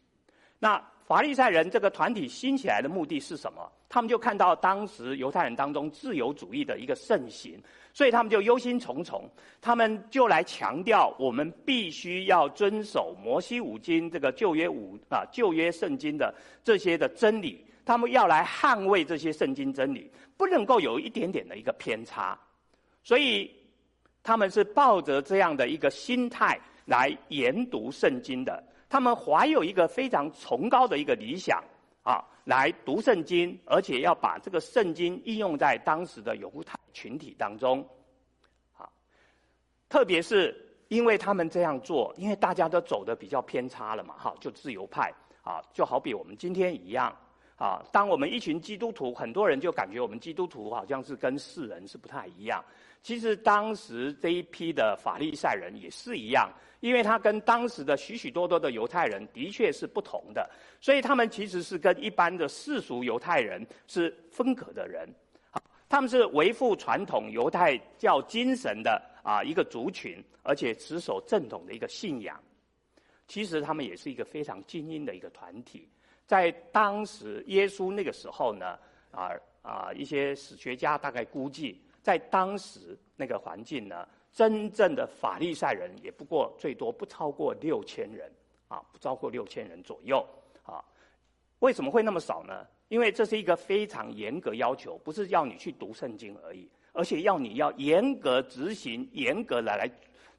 [0.59, 3.69] 那法利赛人这个团体兴起来的目的是什么？
[3.89, 7.59] 他们就看到当时犹太人当中自由主义的一个盛行，
[7.91, 9.23] 所以他们就忧心忡忡。
[9.59, 17.65] 他们就来强调，我们必须要遵守摩西五经这个旧约五啊旧约圣经的这些的真理。
[17.83, 22.39] 他们要来捍卫这些圣经真理，不能够有一点点的一个偏差。
[23.03, 23.51] 所以。
[24.23, 31.61] 他们是抱着这样的一个心态来研读圣经的，他们怀有一个非常崇高的一个理想
[32.03, 37.85] 啊，来读圣经，而且要把这个圣经应用在当时的犹太群体当中，
[38.77, 38.89] 啊，
[39.89, 40.55] 特别是
[40.87, 47.13] 因为他们这样做，因为大家都走的比较偏差了嘛，哈，就自由派啊，就好比我们今天一样
[47.57, 52.63] 啊，当我们一群基督徒，很多人就感觉我们基督徒好像是跟世人是不太一样。
[53.03, 65.07] 其实当时这一批的法利赛人也是一样，因为他跟当时的许许多多的犹太人的确是不同的，所以他们其实是跟一般的世俗犹太人是分隔的人。
[65.89, 72.41] 他们是维护传统犹太教精神的啊一个族群，而且持守正统的一个信仰。
[73.27, 75.89] 其实他们也是一个非常精英的一个团体。
[76.25, 78.79] 在当时耶稣那个时候呢，
[79.11, 79.29] 啊
[79.61, 81.81] 啊一些史学家大概估计。
[82.03, 88.29] 在当时那个环境呢，真正的法利赛人也不过最多不超过六千人，
[88.67, 90.23] 啊，不超过六千人左右，
[90.63, 90.83] 啊，
[91.59, 92.67] 为什么会那么少呢？
[92.89, 99.89] 因为这是一个非常严格要求，不是要你去读圣经而已，而且要你要严格执行，严格的来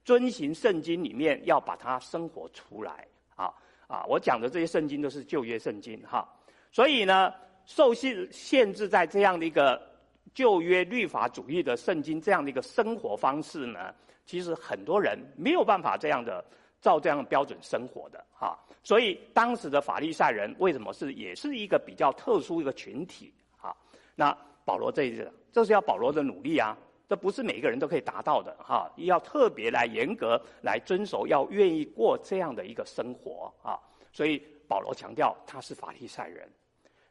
[0.05, 3.51] 遵行圣经里面，要把它生活出来，啊
[3.87, 6.29] 啊，我讲的这些圣经都是旧约圣经哈，
[6.71, 7.33] 所以呢，
[7.65, 9.94] 受限限制在这样的一个。
[10.33, 13.95] 旧约律法主义的圣经这样的一个生活方式呢，
[14.27, 16.45] 其实很多人没有办法这样的
[16.81, 18.59] 照这样的标准生活的哈。
[18.83, 23.77] 所以当时的法利赛人为什么是也是一个比较特殊一个群体哈？
[24.17, 26.77] 那保罗这一个，这是要保罗的努力啊，
[27.09, 28.91] 这不是每个人都可以达到的哈。
[28.97, 33.79] 要特别来严格来遵守，要愿意过这样的一个生活啊。
[34.13, 36.51] 所以保罗强调他是法利赛人。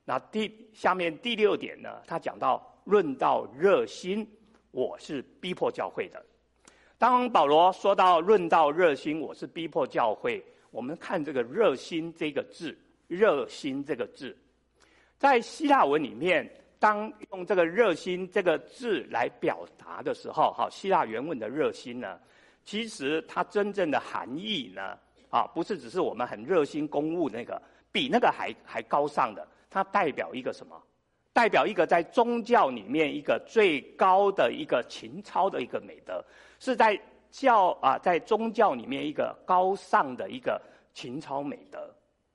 [0.03, 2.69] 那第下面第六点呢，他讲到。
[2.85, 4.27] 论到热心，
[4.71, 6.23] 我是逼迫教会的。
[6.97, 10.43] 当保罗说到论到热心，我是逼迫教会。
[10.71, 12.75] 我们看这个“热心”这个字
[13.07, 14.35] ，“热心”这个字，
[15.19, 22.19] 在希腊文里面，当用这个“热心”这个字来表达的时候，哈，希腊原文的“热心”呢，
[22.65, 24.97] 其实它真正的含义呢，
[25.29, 30.81] 啊，不是只是我们很热心公务那个，比那个还还高尚的，它代表一个什么？
[31.33, 36.23] 代表一个在宗教里面一个最高的一个情操的一个美德，
[36.59, 36.97] 是在
[37.31, 40.61] 教啊，在宗教里面一个高尚的一个
[40.93, 41.91] 情操美德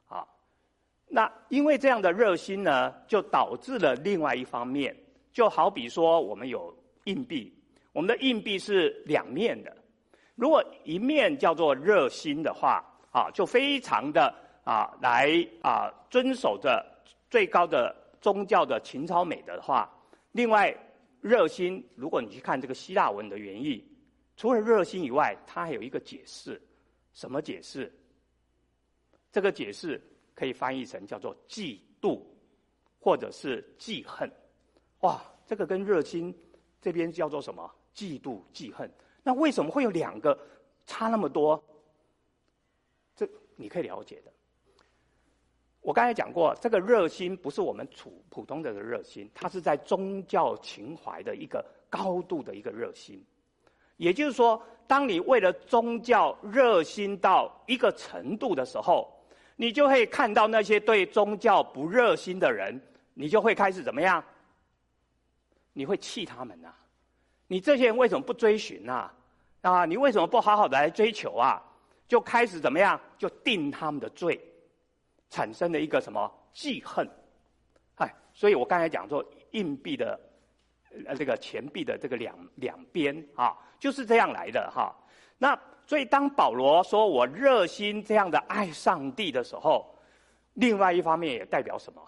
[0.09, 0.27] 啊。
[1.07, 4.95] 那因为这样的热心呢，就导致了另外一方面，
[5.33, 7.57] 就好比说我们有硬币，
[7.93, 9.77] 我们的硬币是两面的，
[10.35, 14.35] 如果一面叫做热心的话啊，就非常的
[14.65, 16.85] 啊来啊遵守着
[17.31, 17.95] 最高的。
[18.21, 19.89] 宗教的情操美德的话，
[20.33, 20.77] 另外
[21.21, 23.85] 热心，如果你去看这个希腊文的原意，
[24.37, 26.61] 除了热心以外，它还有一个解释，
[27.13, 27.93] 什么解释？
[29.31, 30.01] 这个解释
[30.35, 32.23] 可以翻译成叫做嫉妒，
[33.01, 34.31] 或者是记恨。
[35.01, 36.35] 哇，这个跟热心
[36.81, 37.71] 这边叫做什么？
[37.95, 38.91] 嫉妒、记恨。
[39.23, 40.39] 那为什么会有两个
[40.87, 41.63] 差那么多？
[43.17, 44.33] 这你可以了解的。
[45.81, 53.25] 我刚才讲过，这个热心不是我们普普通人的热心，它是在宗教情怀的一个高度的一个热心。
[53.97, 59.09] 也就是说，当你为了宗教热心到一个程度的时候，
[59.57, 62.81] 你就会看到那些对宗教不热心的人，
[63.15, 64.23] 你就会开始怎么样？
[65.73, 66.73] 你会气他们呐、
[67.47, 69.11] 你这些人为什么不追寻呐？
[69.63, 71.63] 啊，你为什么不好好的来追求啊？
[72.07, 73.01] 就开始怎么样？
[73.17, 74.41] 就定他们的罪。
[75.31, 77.09] 产生了一个什么记恨？
[77.97, 80.19] 哎，所以我刚才讲说硬币的
[81.07, 84.95] 呃这个钱币的这个两两边啊，就是这样来的哈。
[85.39, 89.95] 那所以当保罗说我热心这样的爱上帝的时候，
[90.55, 92.03] 另外一方面也代表什么？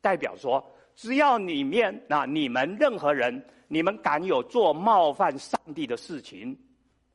[0.00, 0.64] 代表说，
[0.94, 6.56] 只要里面那你们任何人，你们敢有做冒犯上帝的事情，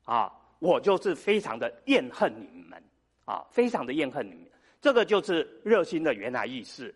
[0.06, 2.84] 啊，我就是非常的厌恨你们，
[3.26, 4.49] 啊，非常的厌恨你们。
[4.82, 6.94] 这个就是热心的原来意思。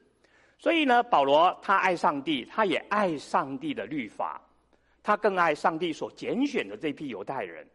[0.57, 4.41] 所以呢，保罗他爱上帝，他也爱上帝的律法，
[5.01, 7.67] 他更爱上帝所拣选的这批犹太人。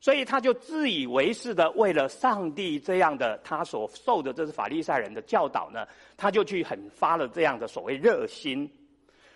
[0.00, 8.68] 所以他就自以为是的，为了上帝这样的他所受的这是法利赛人的教导呢，他就去很发了这样的所谓热心。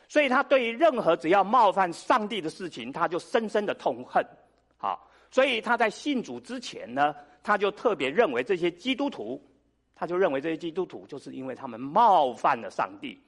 [0.08, 4.26] 所以他对于任何只要冒犯上帝的事情，他就深深的痛恨。
[4.76, 9.40] 好，所以他在信主之前呢，他就特别认为这些基督徒，
[9.96, 13.18] 他就认为这些基督徒就是因为他们冒犯了上帝，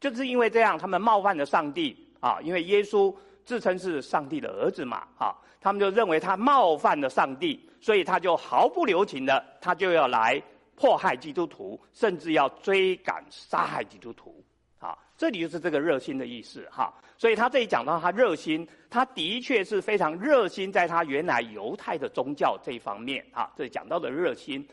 [0.00, 5.34] 就是因为这样他们冒犯了上帝啊，因为耶稣自称是上帝的儿子嘛，啊。
[5.60, 10.42] 他们就认为他冒犯了上帝，所以他就毫不留情的，他就要来
[10.74, 14.42] 迫害基督徒，甚至要追赶杀害基督徒。
[14.80, 16.92] 啊，这里就是这个热心的意思哈。
[17.16, 24.68] 所以他这里讲到他热心，他的确是非常热心，在他原来犹太的宗教这一方面啊，这里讲到的热心。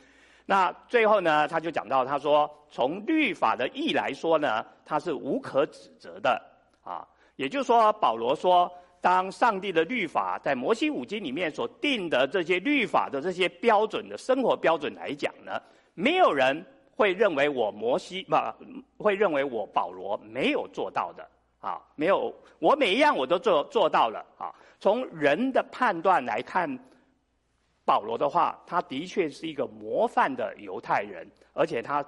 [0.49, 6.41] 那最后呢，他就讲到他说，从律法的义来说呢，他是无可指责的
[6.83, 7.07] 啊。
[7.35, 8.71] 也就是说，保罗说。
[9.01, 15.57] 当上帝的律法在摩西五经里面所定的这些律法的这些标准的生活标准来讲呢，
[15.93, 16.65] 没有人
[16.97, 18.27] 会认为我摩西
[18.97, 21.25] 不会认为我保罗没有做到的
[21.61, 24.53] 啊，没有我每一样我都做做到了啊。
[24.81, 26.69] 从人的判断来看，
[27.89, 32.05] 保罗的话，他的确是一个模范的犹太人，而且他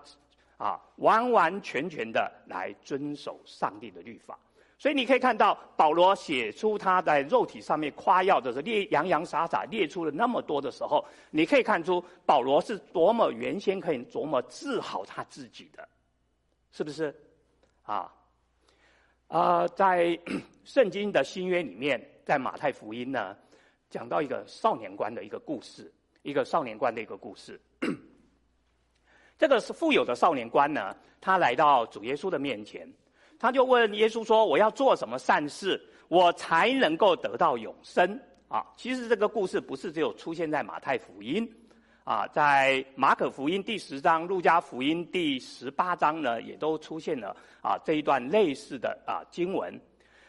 [0.57, 4.37] 啊完完全全的来遵守上帝的律法。
[4.77, 15.89] 所以你可以看到，保罗写出他在肉体上面夸耀的时候，列洋洋洒洒列出了那么多的时候，你可以看出保罗是多么原先可以琢磨治好他自己的，
[16.71, 17.11] 是不是？
[17.81, 18.13] 啊，
[19.29, 20.17] 啊、在
[20.63, 23.35] 圣经的新约里面，在马太福音呢，
[23.91, 27.59] 讲到一个少年官的一个故事，一个少年官的一个故事。
[29.37, 32.91] 这个是富有的少年官呢，他来到主耶稣的面前。
[33.37, 41.49] 他就问耶稣说：“我要做什么善事，我才能够得到永生？”啊，其实这个故事不是只有出现在马太福音，
[42.03, 49.73] 啊，在马可福音第十章、路加福音第十八章呢，也都出现了啊这一段类似的啊经文。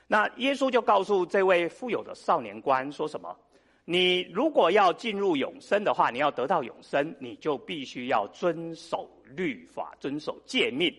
[0.07, 3.37] 那耶稣就告诉这位富有的少年官说什么
[3.85, 10.95] ：“你如果要进入永生的话，你要得到永生，你就必须要遵守律法，遵守诫命。”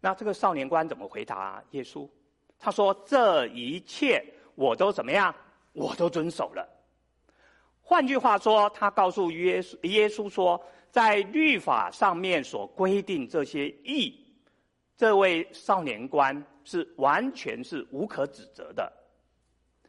[0.00, 2.08] 那这个少年官怎么回答耶稣？
[2.58, 5.34] 他说：“这一切我都怎么样？
[5.72, 6.66] 我都遵守了。”
[7.82, 10.58] 换句话说，他告诉耶稣耶稣说，
[10.90, 14.14] 在律法上面所规定这些义，
[14.96, 18.90] 这位少年官是完全是无可指责的。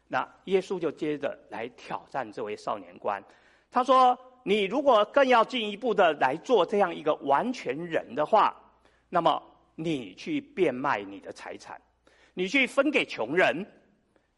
[0.08, 3.24] 那耶稣就接着来挑战这位少年官，
[3.72, 8.56] 他说：“你如果更要进一步的来做这样一个完全人的话，
[9.10, 9.41] 那么。”
[9.78, 11.78] 你去变卖你的财产，
[12.34, 13.70] 你去分给穷人，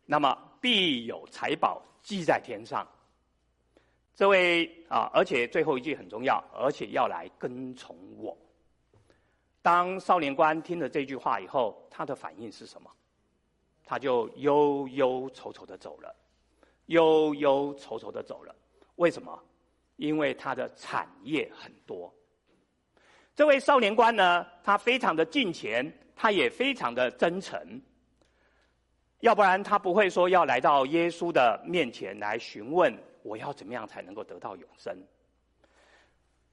[0.04, 2.88] 那么必有财宝积在天上。
[4.16, 8.36] 这位啊，而且最后一句很重要，而且要来跟从我。
[9.62, 12.90] 当少年官听了这句话以后，他的反应是什么？
[13.90, 16.14] 他就忧忧愁愁的走了，
[16.88, 18.54] 忧忧愁愁的走了。
[18.98, 19.40] 为什么？
[19.96, 22.14] 因为他的产业很多。
[23.34, 27.82] 这位少年官呢，他非常的敬虔，他也非常的真诚。
[29.22, 34.96] 要不然他不会说要来到耶稣的面前来询问，我要怎么样才能够得到永生。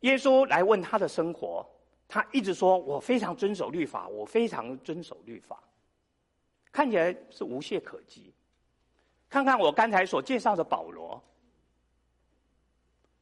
[0.01, 1.67] 耶稣来问他的生活，
[2.07, 5.63] 他一直说我非常遵守律法，我非常遵守律法，
[6.75, 8.35] 看起来是无懈可击。
[9.31, 11.23] 看看我刚才所介绍的保罗，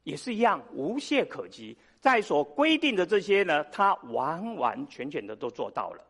[0.05, 1.77] 也是一样无懈可击。
[2.01, 6.03] 在所规定的这些呢，他完完全全的都做到了。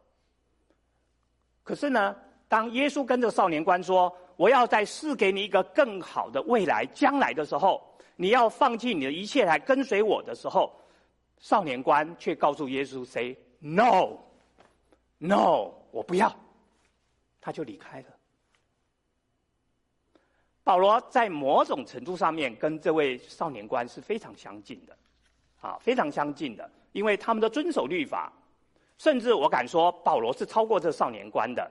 [1.64, 2.16] 可是呢，
[2.46, 7.82] 当耶稣跟着少年官说：“我要再赐给你一个更好的未来，将来的时候，
[8.14, 10.72] 你要放弃你的一切来跟随我的时候，”
[11.40, 14.16] 少年官却告诉耶稣：“Say no,
[15.18, 16.34] no，我不要。”
[17.42, 18.06] 他就离开了。
[20.64, 24.96] 保罗在某种程度上面跟这位少年官是非常相近的。
[25.60, 28.32] 啊，非常相近的，因为他们的遵守律法，
[28.98, 31.70] 甚至我敢说，保罗是超过这少年官的。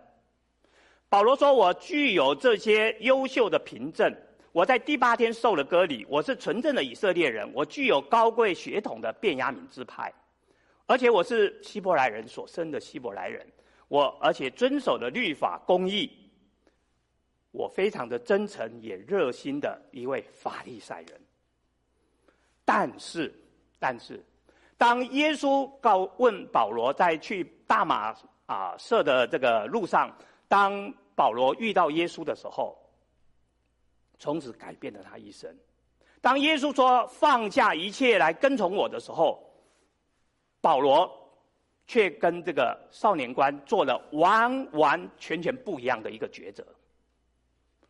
[1.10, 4.16] 保罗说：“我具有这些优秀的凭证。
[4.54, 10.10] 我在第八天受了割礼，我是纯正的以色列人，我具有高贵血统的便雅悯支派，
[10.86, 13.46] 而且我是希伯来人所生的希伯来人。
[13.92, 16.10] 我而且遵守了律法公义。
[17.52, 21.22] 我非常的真诚也热心的一位法利赛人。
[22.64, 23.34] 但是，
[23.80, 24.24] 但是，
[24.78, 28.16] 当耶稣告问保罗在去大马
[28.46, 30.10] 啊舍的这个路上，
[30.48, 32.78] 当保罗遇到耶稣的时候。”
[34.18, 35.54] 从此改变了他一生。
[36.22, 39.44] 当耶稣说放下一切来跟从我的时候，
[40.62, 41.12] 保罗
[41.92, 46.66] 却跟这个少年官做了完完全全不一样的一个抉择。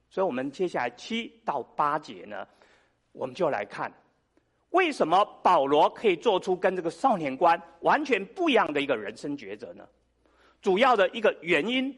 [0.10, 2.48] 所以，我们接下来七到八节呢，
[3.12, 3.94] 我们就来看
[4.72, 9.88] 为什么保罗可以做出跟这个少年官完全不一样的一个人生抉择呢？
[10.64, 11.96] 主要的一个原因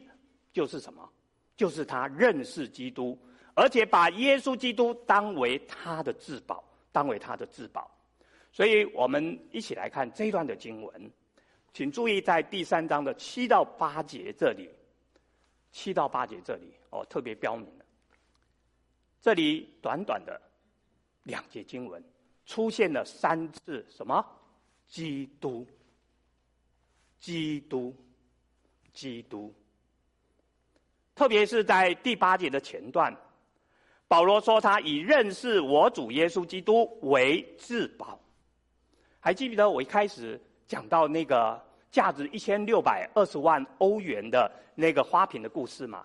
[0.52, 1.08] 就是什么？
[1.56, 3.18] 就是他认识基督。
[3.56, 7.90] 而且把耶稣基督当为他的至宝，当为他的至宝，
[8.52, 11.10] 所以我们一起来看这一段的经文，
[11.74, 14.70] 请注意在第三章的七到八节这里，
[15.72, 17.84] 七到八节这里哦，特别标明了，
[19.20, 20.40] 这里短短的
[21.24, 22.00] 两节经文
[22.46, 24.24] 出现了三次什么？
[24.86, 25.66] 基督，
[27.18, 27.92] 基督，
[28.92, 29.52] 基督，
[31.16, 33.12] 特别是在第八节的前段。
[34.06, 38.20] 保罗说：“他以认识我主耶稣基督为至宝。”
[39.18, 41.60] 还记不得我一开始讲到那个
[41.90, 46.04] 价值一千六百二十万欧元的那个花瓶的故事吗？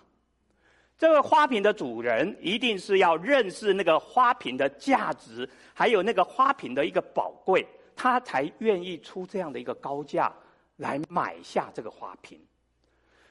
[0.98, 10.32] 这个花瓶的主人一定是要认识那个花瓶的价值，还有那个花瓶的一个宝贵，他才愿意出这样的一个高价
[10.76, 12.40] 来买下这个花瓶。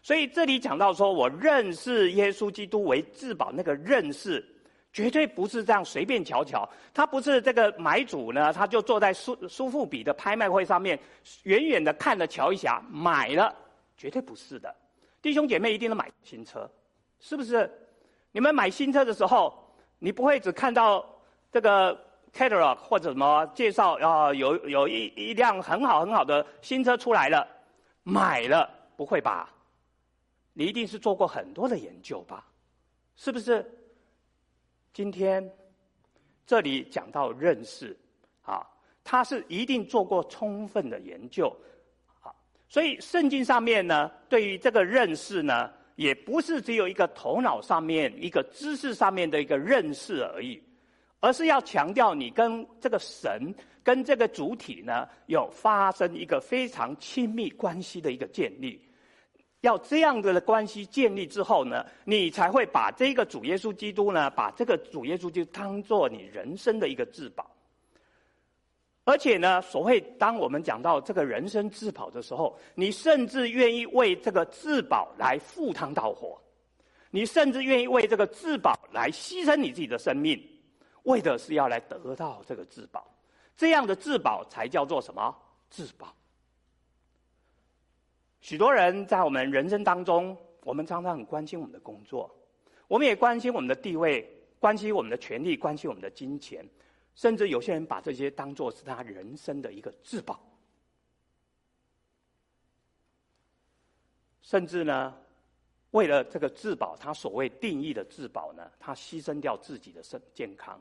[0.03, 4.43] 所以这里讲到说：“我认识耶稣基督为至宝。”那个认识。
[4.93, 10.99] 绝对不是这样随便瞧瞧，他不是这个买主呢，他就坐在苏苏富比的拍卖会上面，
[11.45, 13.55] 远远的看了瞧一下，买了，
[13.97, 14.75] 绝对不是的。
[15.21, 16.69] 弟兄姐妹一定能买新车，
[17.21, 17.71] 是不是？
[18.33, 21.05] 你们买新车的时候，你不会只看到
[21.53, 21.97] 这个
[22.33, 27.47] catalog 或者什么介绍啊，有有一一辆很好很好的新车出来了，
[28.03, 29.51] 买了，不会吧？
[30.55, 32.45] 你一定是做过很多的研究吧？
[33.17, 33.65] 是不是？
[34.99, 35.49] 今天
[36.45, 37.97] 这里讲到认识，
[38.43, 38.67] 啊，
[39.05, 41.57] 他是一定做过充分的研究，
[42.21, 42.35] 啊，
[42.69, 50.61] 所以圣经上面呢，对于这个认识呢，也不是只有一个头脑上面、一个知识上面的一个认识而已，
[51.21, 58.85] 而是要强调你跟这个神、跟这个主体呢，有发生一个非常亲密关系的一个建立。
[59.63, 67.51] 要这样的关系建立之后呢，你才会把这个主耶稣基督呢，把这个主耶稣就当做你人生的一个至宝。
[69.05, 76.39] 而且呢，所谓当我们讲到这个人生至宝的时候，你甚至愿意为这个至宝来赴汤蹈火，
[77.11, 80.39] 你甚至愿意为这个至宝来牺牲你自己的生命，
[81.05, 83.05] 为的是要来得到这个至宝。
[83.57, 85.35] 这样的至宝才叫做什么？
[85.71, 86.15] 至宝。
[88.41, 92.33] 许多人在我们人生当中，我们常常很关心我们的工作，
[92.87, 94.27] 我们也关心我们的地位，
[94.59, 96.65] 关心我们的权利，关心我们的金钱，
[97.15, 100.41] 甚至有些人把这些当做是他人生的一个至宝。
[104.41, 105.15] 甚至呢，
[105.91, 110.81] 为了这个至宝，他所谓定义的至宝呢，他牺牲掉自己的身健康，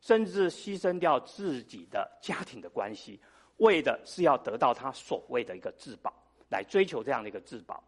[0.00, 3.18] 甚至牺牲掉自己的家庭的关系，
[3.56, 6.14] 为的是要得到他所谓的一个至宝。
[6.50, 7.82] 来追求这样的一个至宝。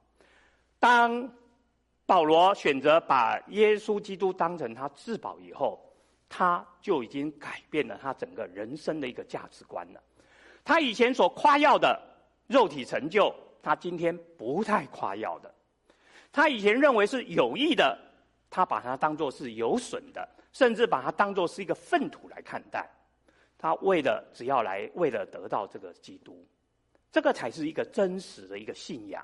[0.80, 1.30] 当
[2.06, 5.80] 保罗选择把耶稣基督当成他至宝以后，
[6.28, 10.02] 他就已经改变了他整个人生的一个价值观了。
[10.64, 12.00] 他以前所夸耀的
[12.46, 15.52] 肉体成就，他今天不太夸耀的。
[16.32, 17.98] 他以前认为是有益的，
[18.48, 22.88] 他把它当作是有损的，甚至把它当作是一个粪土来看待。
[23.58, 26.44] 他为了只要来为了得到这个基督。
[27.12, 29.22] 这个才是一个真实的一个信仰。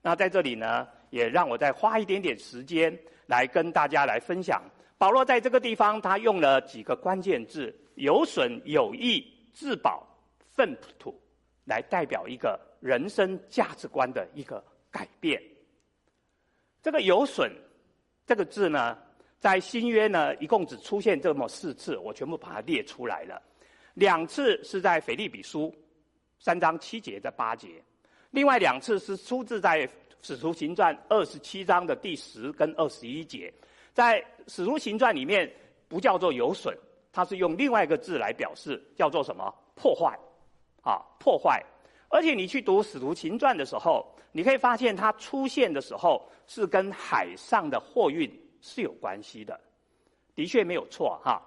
[0.00, 2.96] 那在这里呢，也让我再花一点点时间
[3.26, 4.62] 来跟大家来分享。
[4.96, 10.06] 保罗在这个地方，他用了几个关键字：有损、有益、自保、
[10.54, 11.20] 粪土，
[11.64, 15.42] 来代表一个人生价值观的一个改变。
[16.82, 17.52] 这个“有损”
[18.24, 18.96] 这个字呢，
[19.38, 23.42] 在新约呢，一共只出现这么四次，我全部把它列出来了。
[23.94, 25.74] 两次是在腓利比书。
[26.40, 27.68] 三章七节的八节，
[28.30, 29.86] 另外两次是出自在
[30.22, 33.52] 使徒行传二十七章的第十跟二十一节，
[33.92, 35.50] 在使徒行传里面
[35.86, 36.74] 不叫做有损，
[37.12, 39.54] 它是用另外一个字来表示，叫做什么？
[39.74, 40.18] 破坏，
[40.82, 41.62] 啊，破坏。
[42.08, 48.30] 而且你去读使徒行传的时候，你可以发现它出现的时候是跟海上的货运
[48.62, 49.60] 是有关系的，
[50.34, 51.40] 的确没有错哈。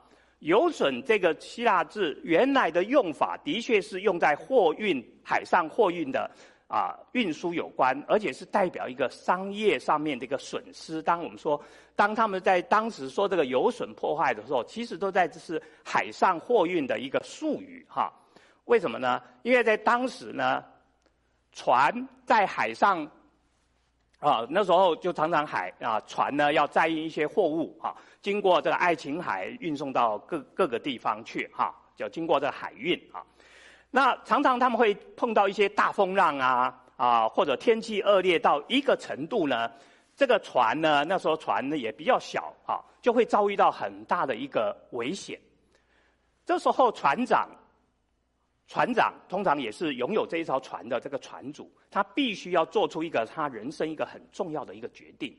[0.43, 6.29] 有损这个希腊字原来的用法，的确是用在货运、海上货运的
[6.67, 11.01] 啊运输有关，而且是代表一个商业上面的一个损失。
[11.01, 11.61] 当我们说，
[11.95, 18.11] 当他们在当时说这个有损破坏的时候，其实都在这是海上货运的一个术语哈。
[18.65, 19.21] 为什么呢？
[19.43, 20.61] 因为在当时呢，
[21.53, 23.09] 船在海上。
[24.23, 33.21] 啊，那时候就常常海啊，船呢要载运一些货物啊，经过这个爱琴海运送到各各个地方去哈、啊，就经过这个海运啊。
[33.91, 39.69] 那常常他们会碰到一些大风浪啊啊，或者天气恶劣到一个程度呢，
[40.15, 45.37] 这个船呢那时候船呢也比较小啊，就会遭遇到很大的一个危险。
[46.45, 47.49] 这时候船长。
[48.67, 55.37] 船长通常也是拥有这一艘船的这个船主，他必须要做出一个他人生一个很重要的一个决定。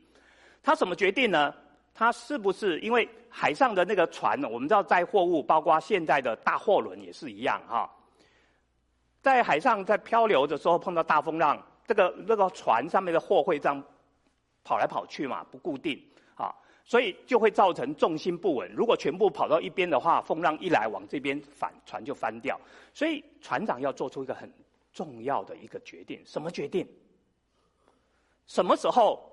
[0.61, 1.53] 他什么决定呢？
[1.93, 4.47] 他是不是因为海上的那个船呢？
[4.49, 7.89] 我们知道载货物，包括现在的大货轮也是一样哈。
[9.21, 13.83] 在海上在漂流的时候碰到大风浪，这个那个船上面的货会这样
[14.63, 15.99] 跑来跑去嘛，不固定。
[16.85, 18.71] 所以就会造成重心不稳。
[18.71, 22.57] 如果全部跑到一边的话，风浪一来往这边反，船就翻掉。
[22.93, 24.49] 所以船长要做出一个很
[24.93, 26.87] 重要的一个决定，什么决定？
[28.47, 29.31] 什么时候？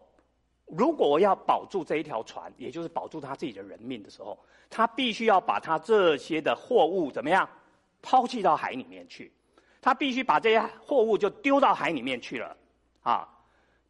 [0.65, 4.39] 如果要保住这一条船，也就是保住他自己的人命的时候，
[4.71, 7.47] 他必须要把他这些的货物怎么样
[8.01, 9.31] 抛弃到海里面去？
[9.83, 12.57] 他必须把这些货物就丢到海里面去了，
[13.03, 13.29] 啊，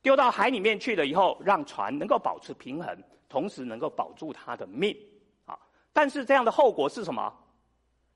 [0.03, 2.96] 丢到海里面去了以后，让船能够保持平衡。
[3.28, 4.94] 同时能够保住他的命，
[5.46, 5.59] 啊！
[5.90, 7.32] 但是这样的后果是什么？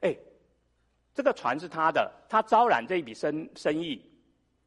[0.01, 0.15] 哎，
[1.15, 3.99] 这个船是他的，他招揽这一笔生生意，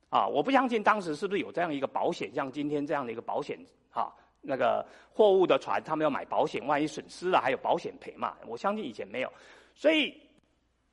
[0.10, 0.26] 啊！
[0.26, 4.12] 我不相信当时是不是有这样一个保险，像今天这样的一个保险，啊，
[4.42, 8.36] 那个货物的船，他们要买保险，万一损失了还有保险赔嘛？
[8.48, 9.32] 我相信以前没有，
[9.76, 10.20] 所以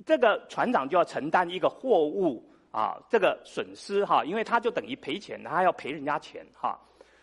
[0.05, 2.47] 这个船长就要承担一个货物
[2.77, 6.79] 啊这个损失哈，因为他就等于赔钱，他要赔人家钱哈。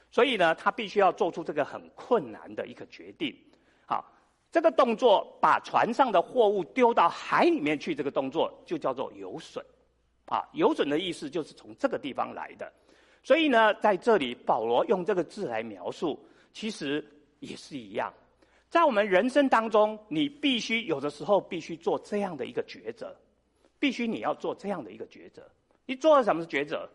[0.10, 3.36] 所以呢，他必须要做出这个很困难的一个决定。
[3.86, 4.04] 好，
[4.52, 9.64] 这个动作把船上的货物丢到海里面去，这个动作就叫做有损。
[10.26, 12.74] 啊，有损的意思就是从这个地方来的。
[13.22, 16.20] 所以呢，在这里保罗用这个字来描述，
[16.52, 17.06] 其实
[17.40, 18.12] 也是一样。
[18.70, 23.16] 在我们人生当中，你必须有的时候必须做这样的一个抉择，
[23.84, 25.46] 必须你要做这样的一个抉择。
[25.86, 26.90] 你做了什么抉择？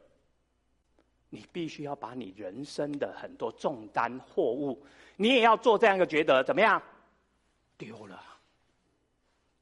[1.28, 4.82] 你必须要把你人生的很多重担货物，
[5.16, 6.82] 你也要做这样一个抉择怎么样？
[7.76, 8.18] 丢了，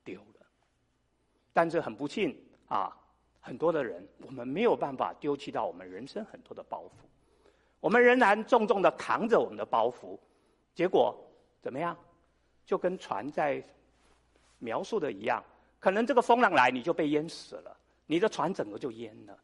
[0.05, 0.47] 丢了。
[1.53, 2.97] 但是很不幸啊，
[3.41, 6.91] 很多的人我们没有办法丢弃到我们人生很多的包袱，
[7.81, 10.17] 我们仍然重重的扛着我们的包袱，
[10.77, 11.13] 结果
[11.61, 11.99] 怎么样？
[12.65, 13.61] 就跟船在
[14.61, 15.43] 描述的一样，
[15.87, 17.77] 可能这个风浪来你就被淹死了，
[18.07, 19.39] 你的船整个就淹了。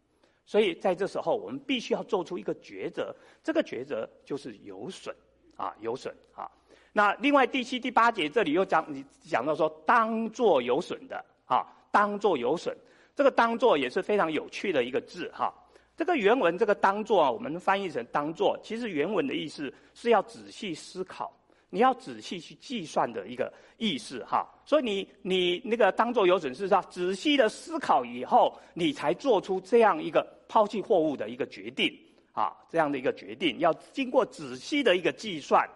[0.45, 3.15] 所以在这时候，我们必须要做出一个抉择，
[3.45, 5.15] 这个抉择就是有损，
[5.57, 6.51] 啊，有损啊。
[6.93, 12.77] 那另外第七、第八节这里又讲，你讲到说当做有损的，啊，当做有损，
[13.15, 15.55] 这个当做也是非常有趣的一个字，哈。
[15.97, 21.33] 这个原文这个当做啊，我们翻译成当做，其实原文的意思是要仔细思考。
[21.75, 31.91] 你要仔细去计算的一个意思哈，所以你你那个当做有损失上，仔细的思考以后，你才做出这样一个抛弃货物的一个决定
[32.33, 35.67] 啊，这样的一个决定要经过仔细的一个计算。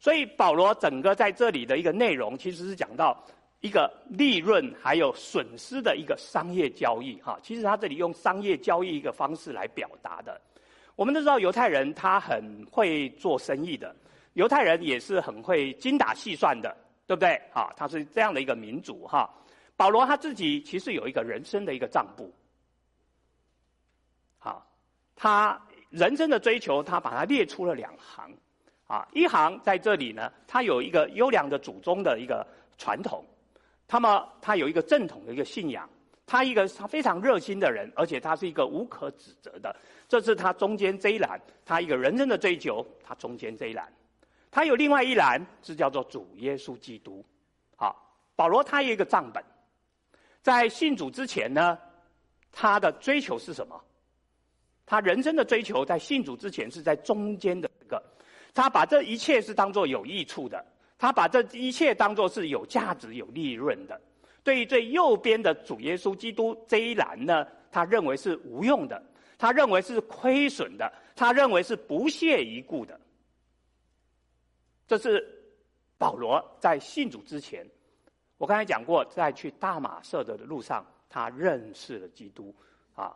[0.00, 3.22] 所以保罗整个在这里的一个内容，其实是讲到
[3.60, 7.38] 一个利润还有损失的一个商业交易哈。
[7.42, 10.40] 其实他这里用商业交易一个方式来表达的。
[10.96, 13.94] 我们都知道犹太人他很会做生意的。
[14.38, 16.72] 犹太人也是很会精打细算的，
[17.08, 17.34] 对不对？
[17.52, 19.28] 啊，他是这样的一个民族哈。
[19.76, 22.32] 保罗他自己其实有一个人生的一个账簿，
[24.38, 24.64] 好，
[25.16, 25.60] 他
[25.90, 28.32] 人生的追求，他把它列出了两行，
[28.86, 33.24] 啊，一行在这里呢，他有一个优良的祖宗的一个传统，
[33.88, 35.90] 那么他有一个正统的一个信仰，
[36.26, 39.74] 他一个他非常热心的人，而且他是一个无可指责的，
[40.08, 43.92] 这是他中间这一栏，他一个人生的追求，他中间这一栏。
[44.50, 47.24] 他有另外一栏是叫做主耶稣基督，
[47.76, 47.94] 好，
[48.34, 49.44] 保罗他有一个账本，
[50.42, 51.78] 在信主之前呢，
[52.50, 53.80] 他的追求是什么？
[54.86, 58.02] 他人生的追求在信主之前是在中间的这个，
[58.54, 60.64] 他把这一切是当做有益处的，
[60.96, 64.00] 他把这一切当做是有价值、有利润的。
[64.42, 69.02] 对于最右边的主耶稣基督这一栏呢，他认为是无用的，
[69.36, 72.98] 他认为是亏损的，他认为是不屑一顾的。
[74.88, 75.22] 这是
[75.98, 77.64] 保罗在信主之前，
[78.38, 82.52] 我刚才讲过，在去大马色的路上，他认识了基督
[82.94, 83.14] 啊。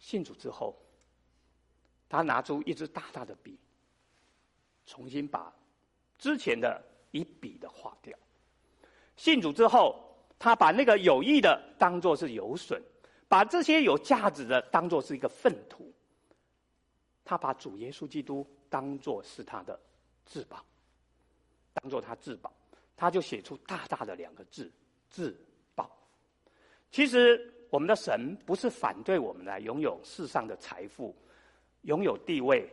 [0.00, 0.76] 信主之后，
[2.08, 3.56] 他拿出一支大大的笔，
[4.84, 5.54] 重新把
[6.18, 8.18] 之前的一笔的划掉。
[9.16, 12.82] 信主之后，他把那个有益的当做是有损，
[13.28, 15.92] 把这些有价值的当做是一个粪土。
[17.24, 19.78] 他把主耶稣基督当做是他的
[20.26, 20.62] 至宝，
[21.72, 22.52] 当做他至宝，
[22.96, 24.70] 他就写出大大的两个字
[25.10, 25.34] “至
[25.74, 25.90] 宝”。
[26.92, 31.14] 其实我们的神不是反对我们来拥有世上的财富、
[31.82, 32.68] 拥有地位，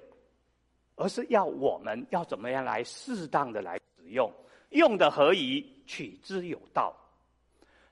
[0.95, 4.31] 而是要我们要怎么样来适当的来使用。
[4.69, 6.95] 用的合宜，取之有道。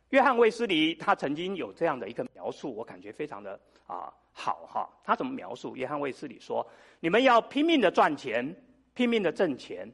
[0.09, 4.89] 约翰卫斯理他曾经有这样的一个描述，我感觉非常的啊好哈。
[5.03, 5.75] 他怎么描述？
[5.75, 6.65] 约翰卫斯理说
[6.99, 8.43] ：“你们要拼命的赚钱，
[8.93, 9.91] 拼命的挣钱，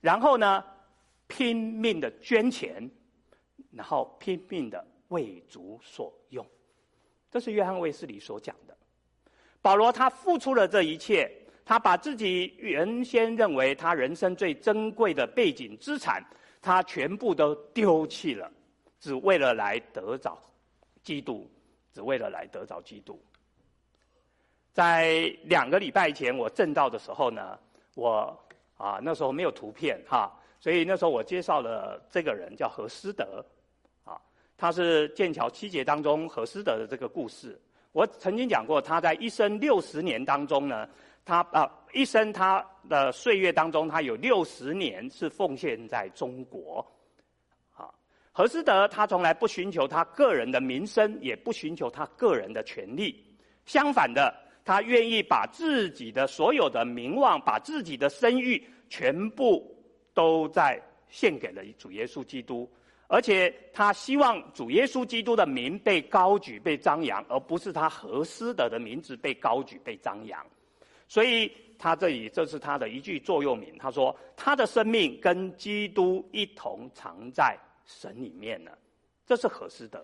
[0.00, 0.64] 然后呢，
[1.26, 2.90] 拼命的捐钱，
[3.70, 6.46] 然后拼命的为主所用。”
[7.30, 8.76] 这是约翰卫斯理所讲的。
[9.60, 11.30] 保罗他付出了这一切。
[11.64, 16.20] 他把自己原先认为他人生最珍贵的背景资产，
[16.60, 18.50] 他全部都丢弃了，
[18.98, 20.36] 只为了来得着
[21.04, 21.48] 基督，
[21.94, 23.22] 只为了来得着基督。
[24.72, 27.56] 在两个礼拜前我证道的时候呢，
[27.94, 28.38] 我
[28.76, 33.44] 啊那时候没有图片哈，所以那时候我介绍了这个人叫何思德，
[34.04, 34.20] 啊，
[34.56, 37.60] 他是剑桥七杰当中何思德的这个故事。
[37.92, 40.88] 我曾经讲过，他在一生六十年当中呢。
[41.24, 46.84] 他啊，一生他的岁月当中，他有六十年是奉献在中国。
[47.76, 47.88] 啊，
[48.32, 53.24] 何思德他从来不寻求他个人的名声，也不寻求他个人的权利。
[53.66, 54.34] 相反的，
[54.64, 59.76] 他愿意把自己的所有的名望，把自己的声誉，全部
[60.14, 62.70] 都在献给了主耶稣基督。
[63.08, 70.46] 而且他希望主耶稣基督的名被高举、被张扬，而不是他何思德的名字被高举、被张扬。
[71.08, 78.78] 所以他这里这是他的一句座右铭，他说：“他的生命跟基督一同藏在神里面了。”
[79.26, 80.02] 这是何思德。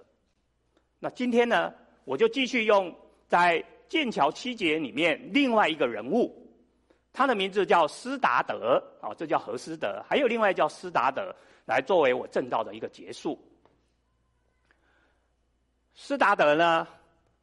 [0.99, 1.73] 那今天呢，
[2.05, 2.95] 我就继续用
[3.27, 6.35] 在剑桥七杰里面另外一个人物，
[7.13, 11.35] 他的名字叫斯达德，啊，这叫何斯德，还有另外叫斯达德，
[11.65, 13.39] 来作为我正道的一个结束。
[15.95, 16.87] 斯达德呢，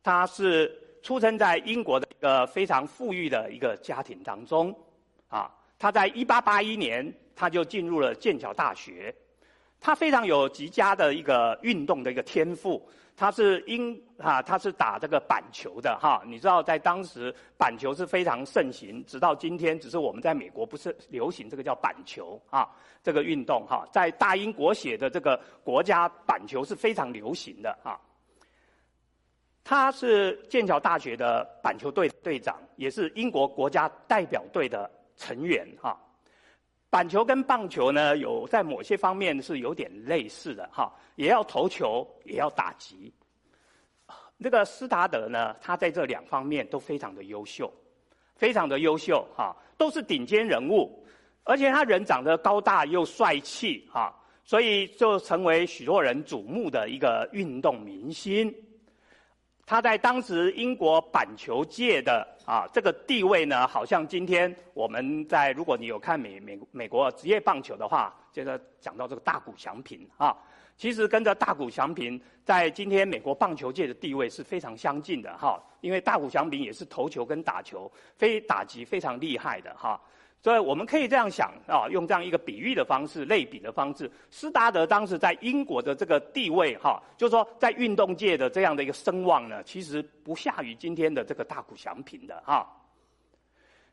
[0.01, 0.81] 他是。
[1.05, 4.75] 出生在英国的一个非常富裕的一个家庭当中，
[5.27, 9.13] 啊，他在一八八一年他就进入了剑桥大学，
[9.85, 12.81] 他非常有极佳的一个运动的一个天赋，
[13.15, 22.67] 他是英啊，他是打这个板球的哈，你知道在当时板球是非常盛行，直到今天，只是我们在美国不是流行这个叫板球啊，
[23.03, 27.93] 这个运动哈，在大英国写的这个国家板球是非常流行的啊。
[29.63, 35.95] 他是剑桥大学的板球队队长，也是英国国家代表队的成员哈。
[36.95, 43.13] 板球跟棒球呢，有在某些方面是有点类似的哈，也要投球，也要打击。
[44.37, 47.69] 那个斯达德呢，他在这两方面都非常的优秀，
[48.37, 51.05] 非常的优秀哈，都是顶尖人物，
[51.43, 54.15] 而且他人长得高大又帅气哈，
[54.45, 58.49] 所以就成为许多人瞩目的一个运动明星。
[59.65, 70.37] 他在当时英国板球界的啊这个地位呢，好像今天我们在如果你有看美美美国职业棒球的话，接着讲到这个大谷翔平啊，
[70.77, 79.99] 其实跟着大谷翔平在今天美国棒球界的地位是非常相近的哈，因为大谷翔平也是投球跟打球非打击非常厉害的哈。
[80.45, 92.63] 所以我们可以这样想啊，用这样一个比喻的方式、类比的方式，斯达德当时在英国的这个地位，哈，就是说在运动界的这样的一个声望呢，其实不下于今天的这个大谷祥平的哈。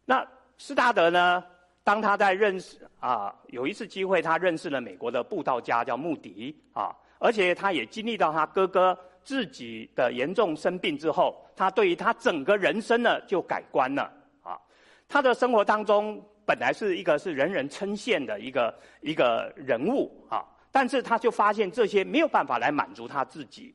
[0.04, 0.22] 那
[0.58, 1.42] 斯达德呢，
[1.82, 8.94] 当他在认识啊，有一次机会，他认识了美国的布道家叫穆迪啊，而且他也经历到他哥哥
[9.24, 14.60] 自己的严重生病之后，他对于他整个人生呢就改观了啊，
[15.08, 16.22] 他的生活当中。
[16.44, 23.74] 本来是一个是人人称羡的一个一个人物啊，但是他就发现这些没有办法来满足他自己。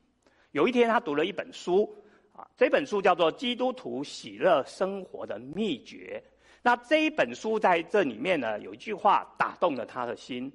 [0.51, 1.87] 有一天，他读了一本书
[2.33, 6.21] 啊，这本书叫做《基督徒喜乐生活的秘诀》。
[6.61, 10.51] 那这一本书在这里面呢，有一句话打动了他的心。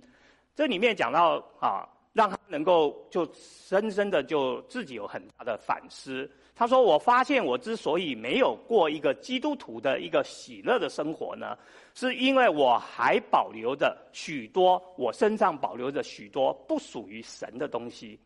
[0.54, 6.30] 这里面讲到啊，让他能够就深深的就自己有很大的反思。
[6.62, 11.58] 他说：“我发现我之所以没有过一个基督徒的一个喜乐的生活呢，
[11.92, 18.16] 是因为我还保留着许多，我身上保留着许多不属于神的东西。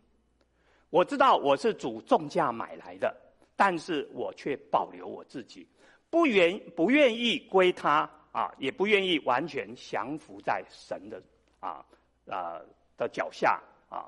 [0.90, 3.16] 我知道我是主重价买来的。”
[3.56, 5.66] 但是我却保留我自己，
[6.10, 8.00] 不愿不愿意归他
[8.32, 11.22] 啊，也不愿意完全降服在神的
[11.58, 11.82] 啊
[12.28, 12.60] 啊
[12.98, 13.58] 的脚下
[13.88, 14.04] 啊。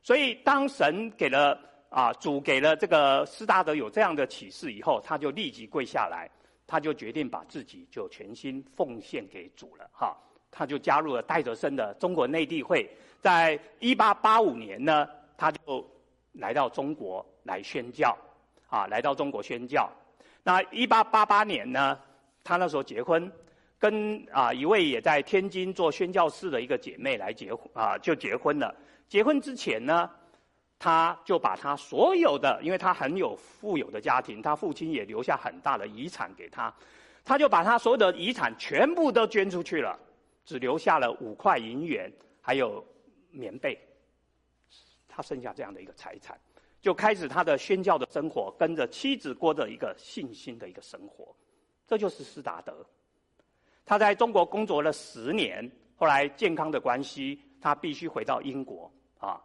[0.00, 1.58] 所以当神给了
[1.94, 6.28] 啊主给了这个斯大德有这样的启示以后，他就立即跪下来，
[6.66, 10.16] 他就决定把自己就全心奉献给主了哈。
[10.50, 12.90] 他就加入了戴德生的中国内地会，
[13.20, 15.88] 在一八八五年呢，他就
[16.32, 18.16] 来到中国来宣教。
[18.66, 19.88] 啊，来到中国宣教。
[20.42, 21.96] 那一八八八年呢，
[22.42, 23.30] 他那时候结婚，
[23.78, 28.74] 跟啊一位也在天津做宣教士的一个姐妹来结婚啊，就结婚了。
[29.08, 30.10] 结婚之前呢，
[30.78, 36.74] 他就把他所有的，因为他很有富有的家庭，他父亲也留下很大的遗产给他，
[37.24, 39.98] 他就把他所有的遗产全部都捐出去了，
[40.44, 42.84] 只留下了五块银元，还有
[43.30, 43.78] 棉被，
[45.08, 46.38] 他剩下这样的一个财产。
[46.82, 51.34] 就开始他的宣教的生活，跟着妻子过着一个信心的一个生活，
[51.86, 52.84] 这就是斯达德。
[53.86, 55.66] 他在中国工作了十年，
[55.96, 59.40] 后来健康的关系，他必须回到英国啊。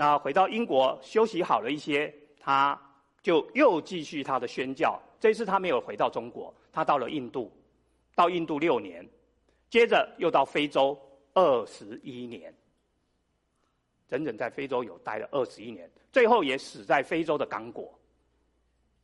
[0.00, 2.80] 那回到英国休息好了一些，他
[3.20, 4.98] 就又继续他的宣教。
[5.20, 7.52] 这次他没有回到中国，他到了印度，
[8.14, 9.06] 到印度六年，
[9.68, 10.98] 接着又到非洲
[11.34, 12.50] 二十一年。
[14.08, 17.92] 整整在非洲有待了二十一年，最后也死在非洲的刚果。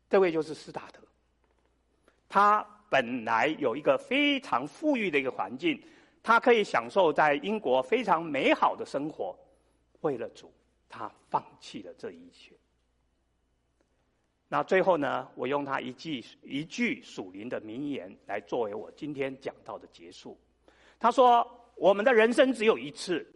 [0.09, 1.01] 这位就是斯达德，
[2.27, 5.79] 他本来有一个非常富裕的一个环境，
[6.23, 9.39] 他可以享受在英国非常美好的生活。
[10.01, 10.51] 为了主，
[10.89, 12.53] 他放弃了这一切。
[14.49, 20.39] 那最后呢，我用他一句一句属灵的名言来作为我今天讲到的结束。
[20.99, 23.26] 他说：“我们的人生只有一次。”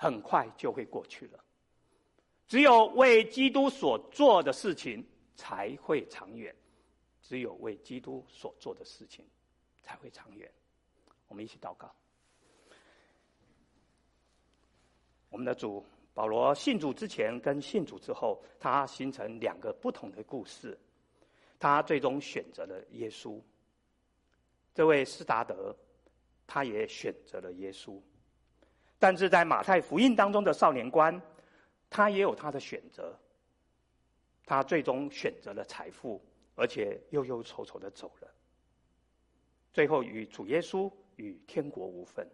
[0.00, 1.44] 很快就会过去了。
[2.46, 5.04] 只有为基督所做的事情
[5.34, 6.54] 才会长远，
[7.20, 9.26] 只有为基督所做的事情
[9.82, 10.48] 才会长远。
[11.26, 11.92] 我们一起祷告。
[15.30, 15.84] 我们的主
[16.18, 20.76] 保罗信主之前跟信主之后，他形成两个不同的故事。
[21.60, 23.40] 他最终选择了耶稣。
[24.74, 25.72] 这位斯达德，
[26.44, 28.00] 他也选择了耶稣。
[28.98, 31.22] 但是在马太福音当中的少年官，
[31.88, 33.16] 他也有他的选择。
[34.44, 36.20] 他最终选择了财富，
[36.56, 38.28] 而且忧忧愁愁的走了。
[39.72, 42.28] 最后与主耶稣与天国无分。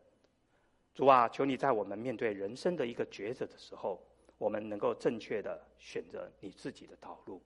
[0.94, 4.00] 主啊，求你在我们面对人生的一个抉择的时候，
[4.38, 7.42] 我们能够正确的选择你自己的道路。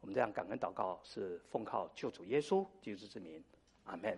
[0.00, 3.44] 我们这样感恩祷告，是奉靠救主耶稣基督之名，
[3.84, 4.16] 阿门。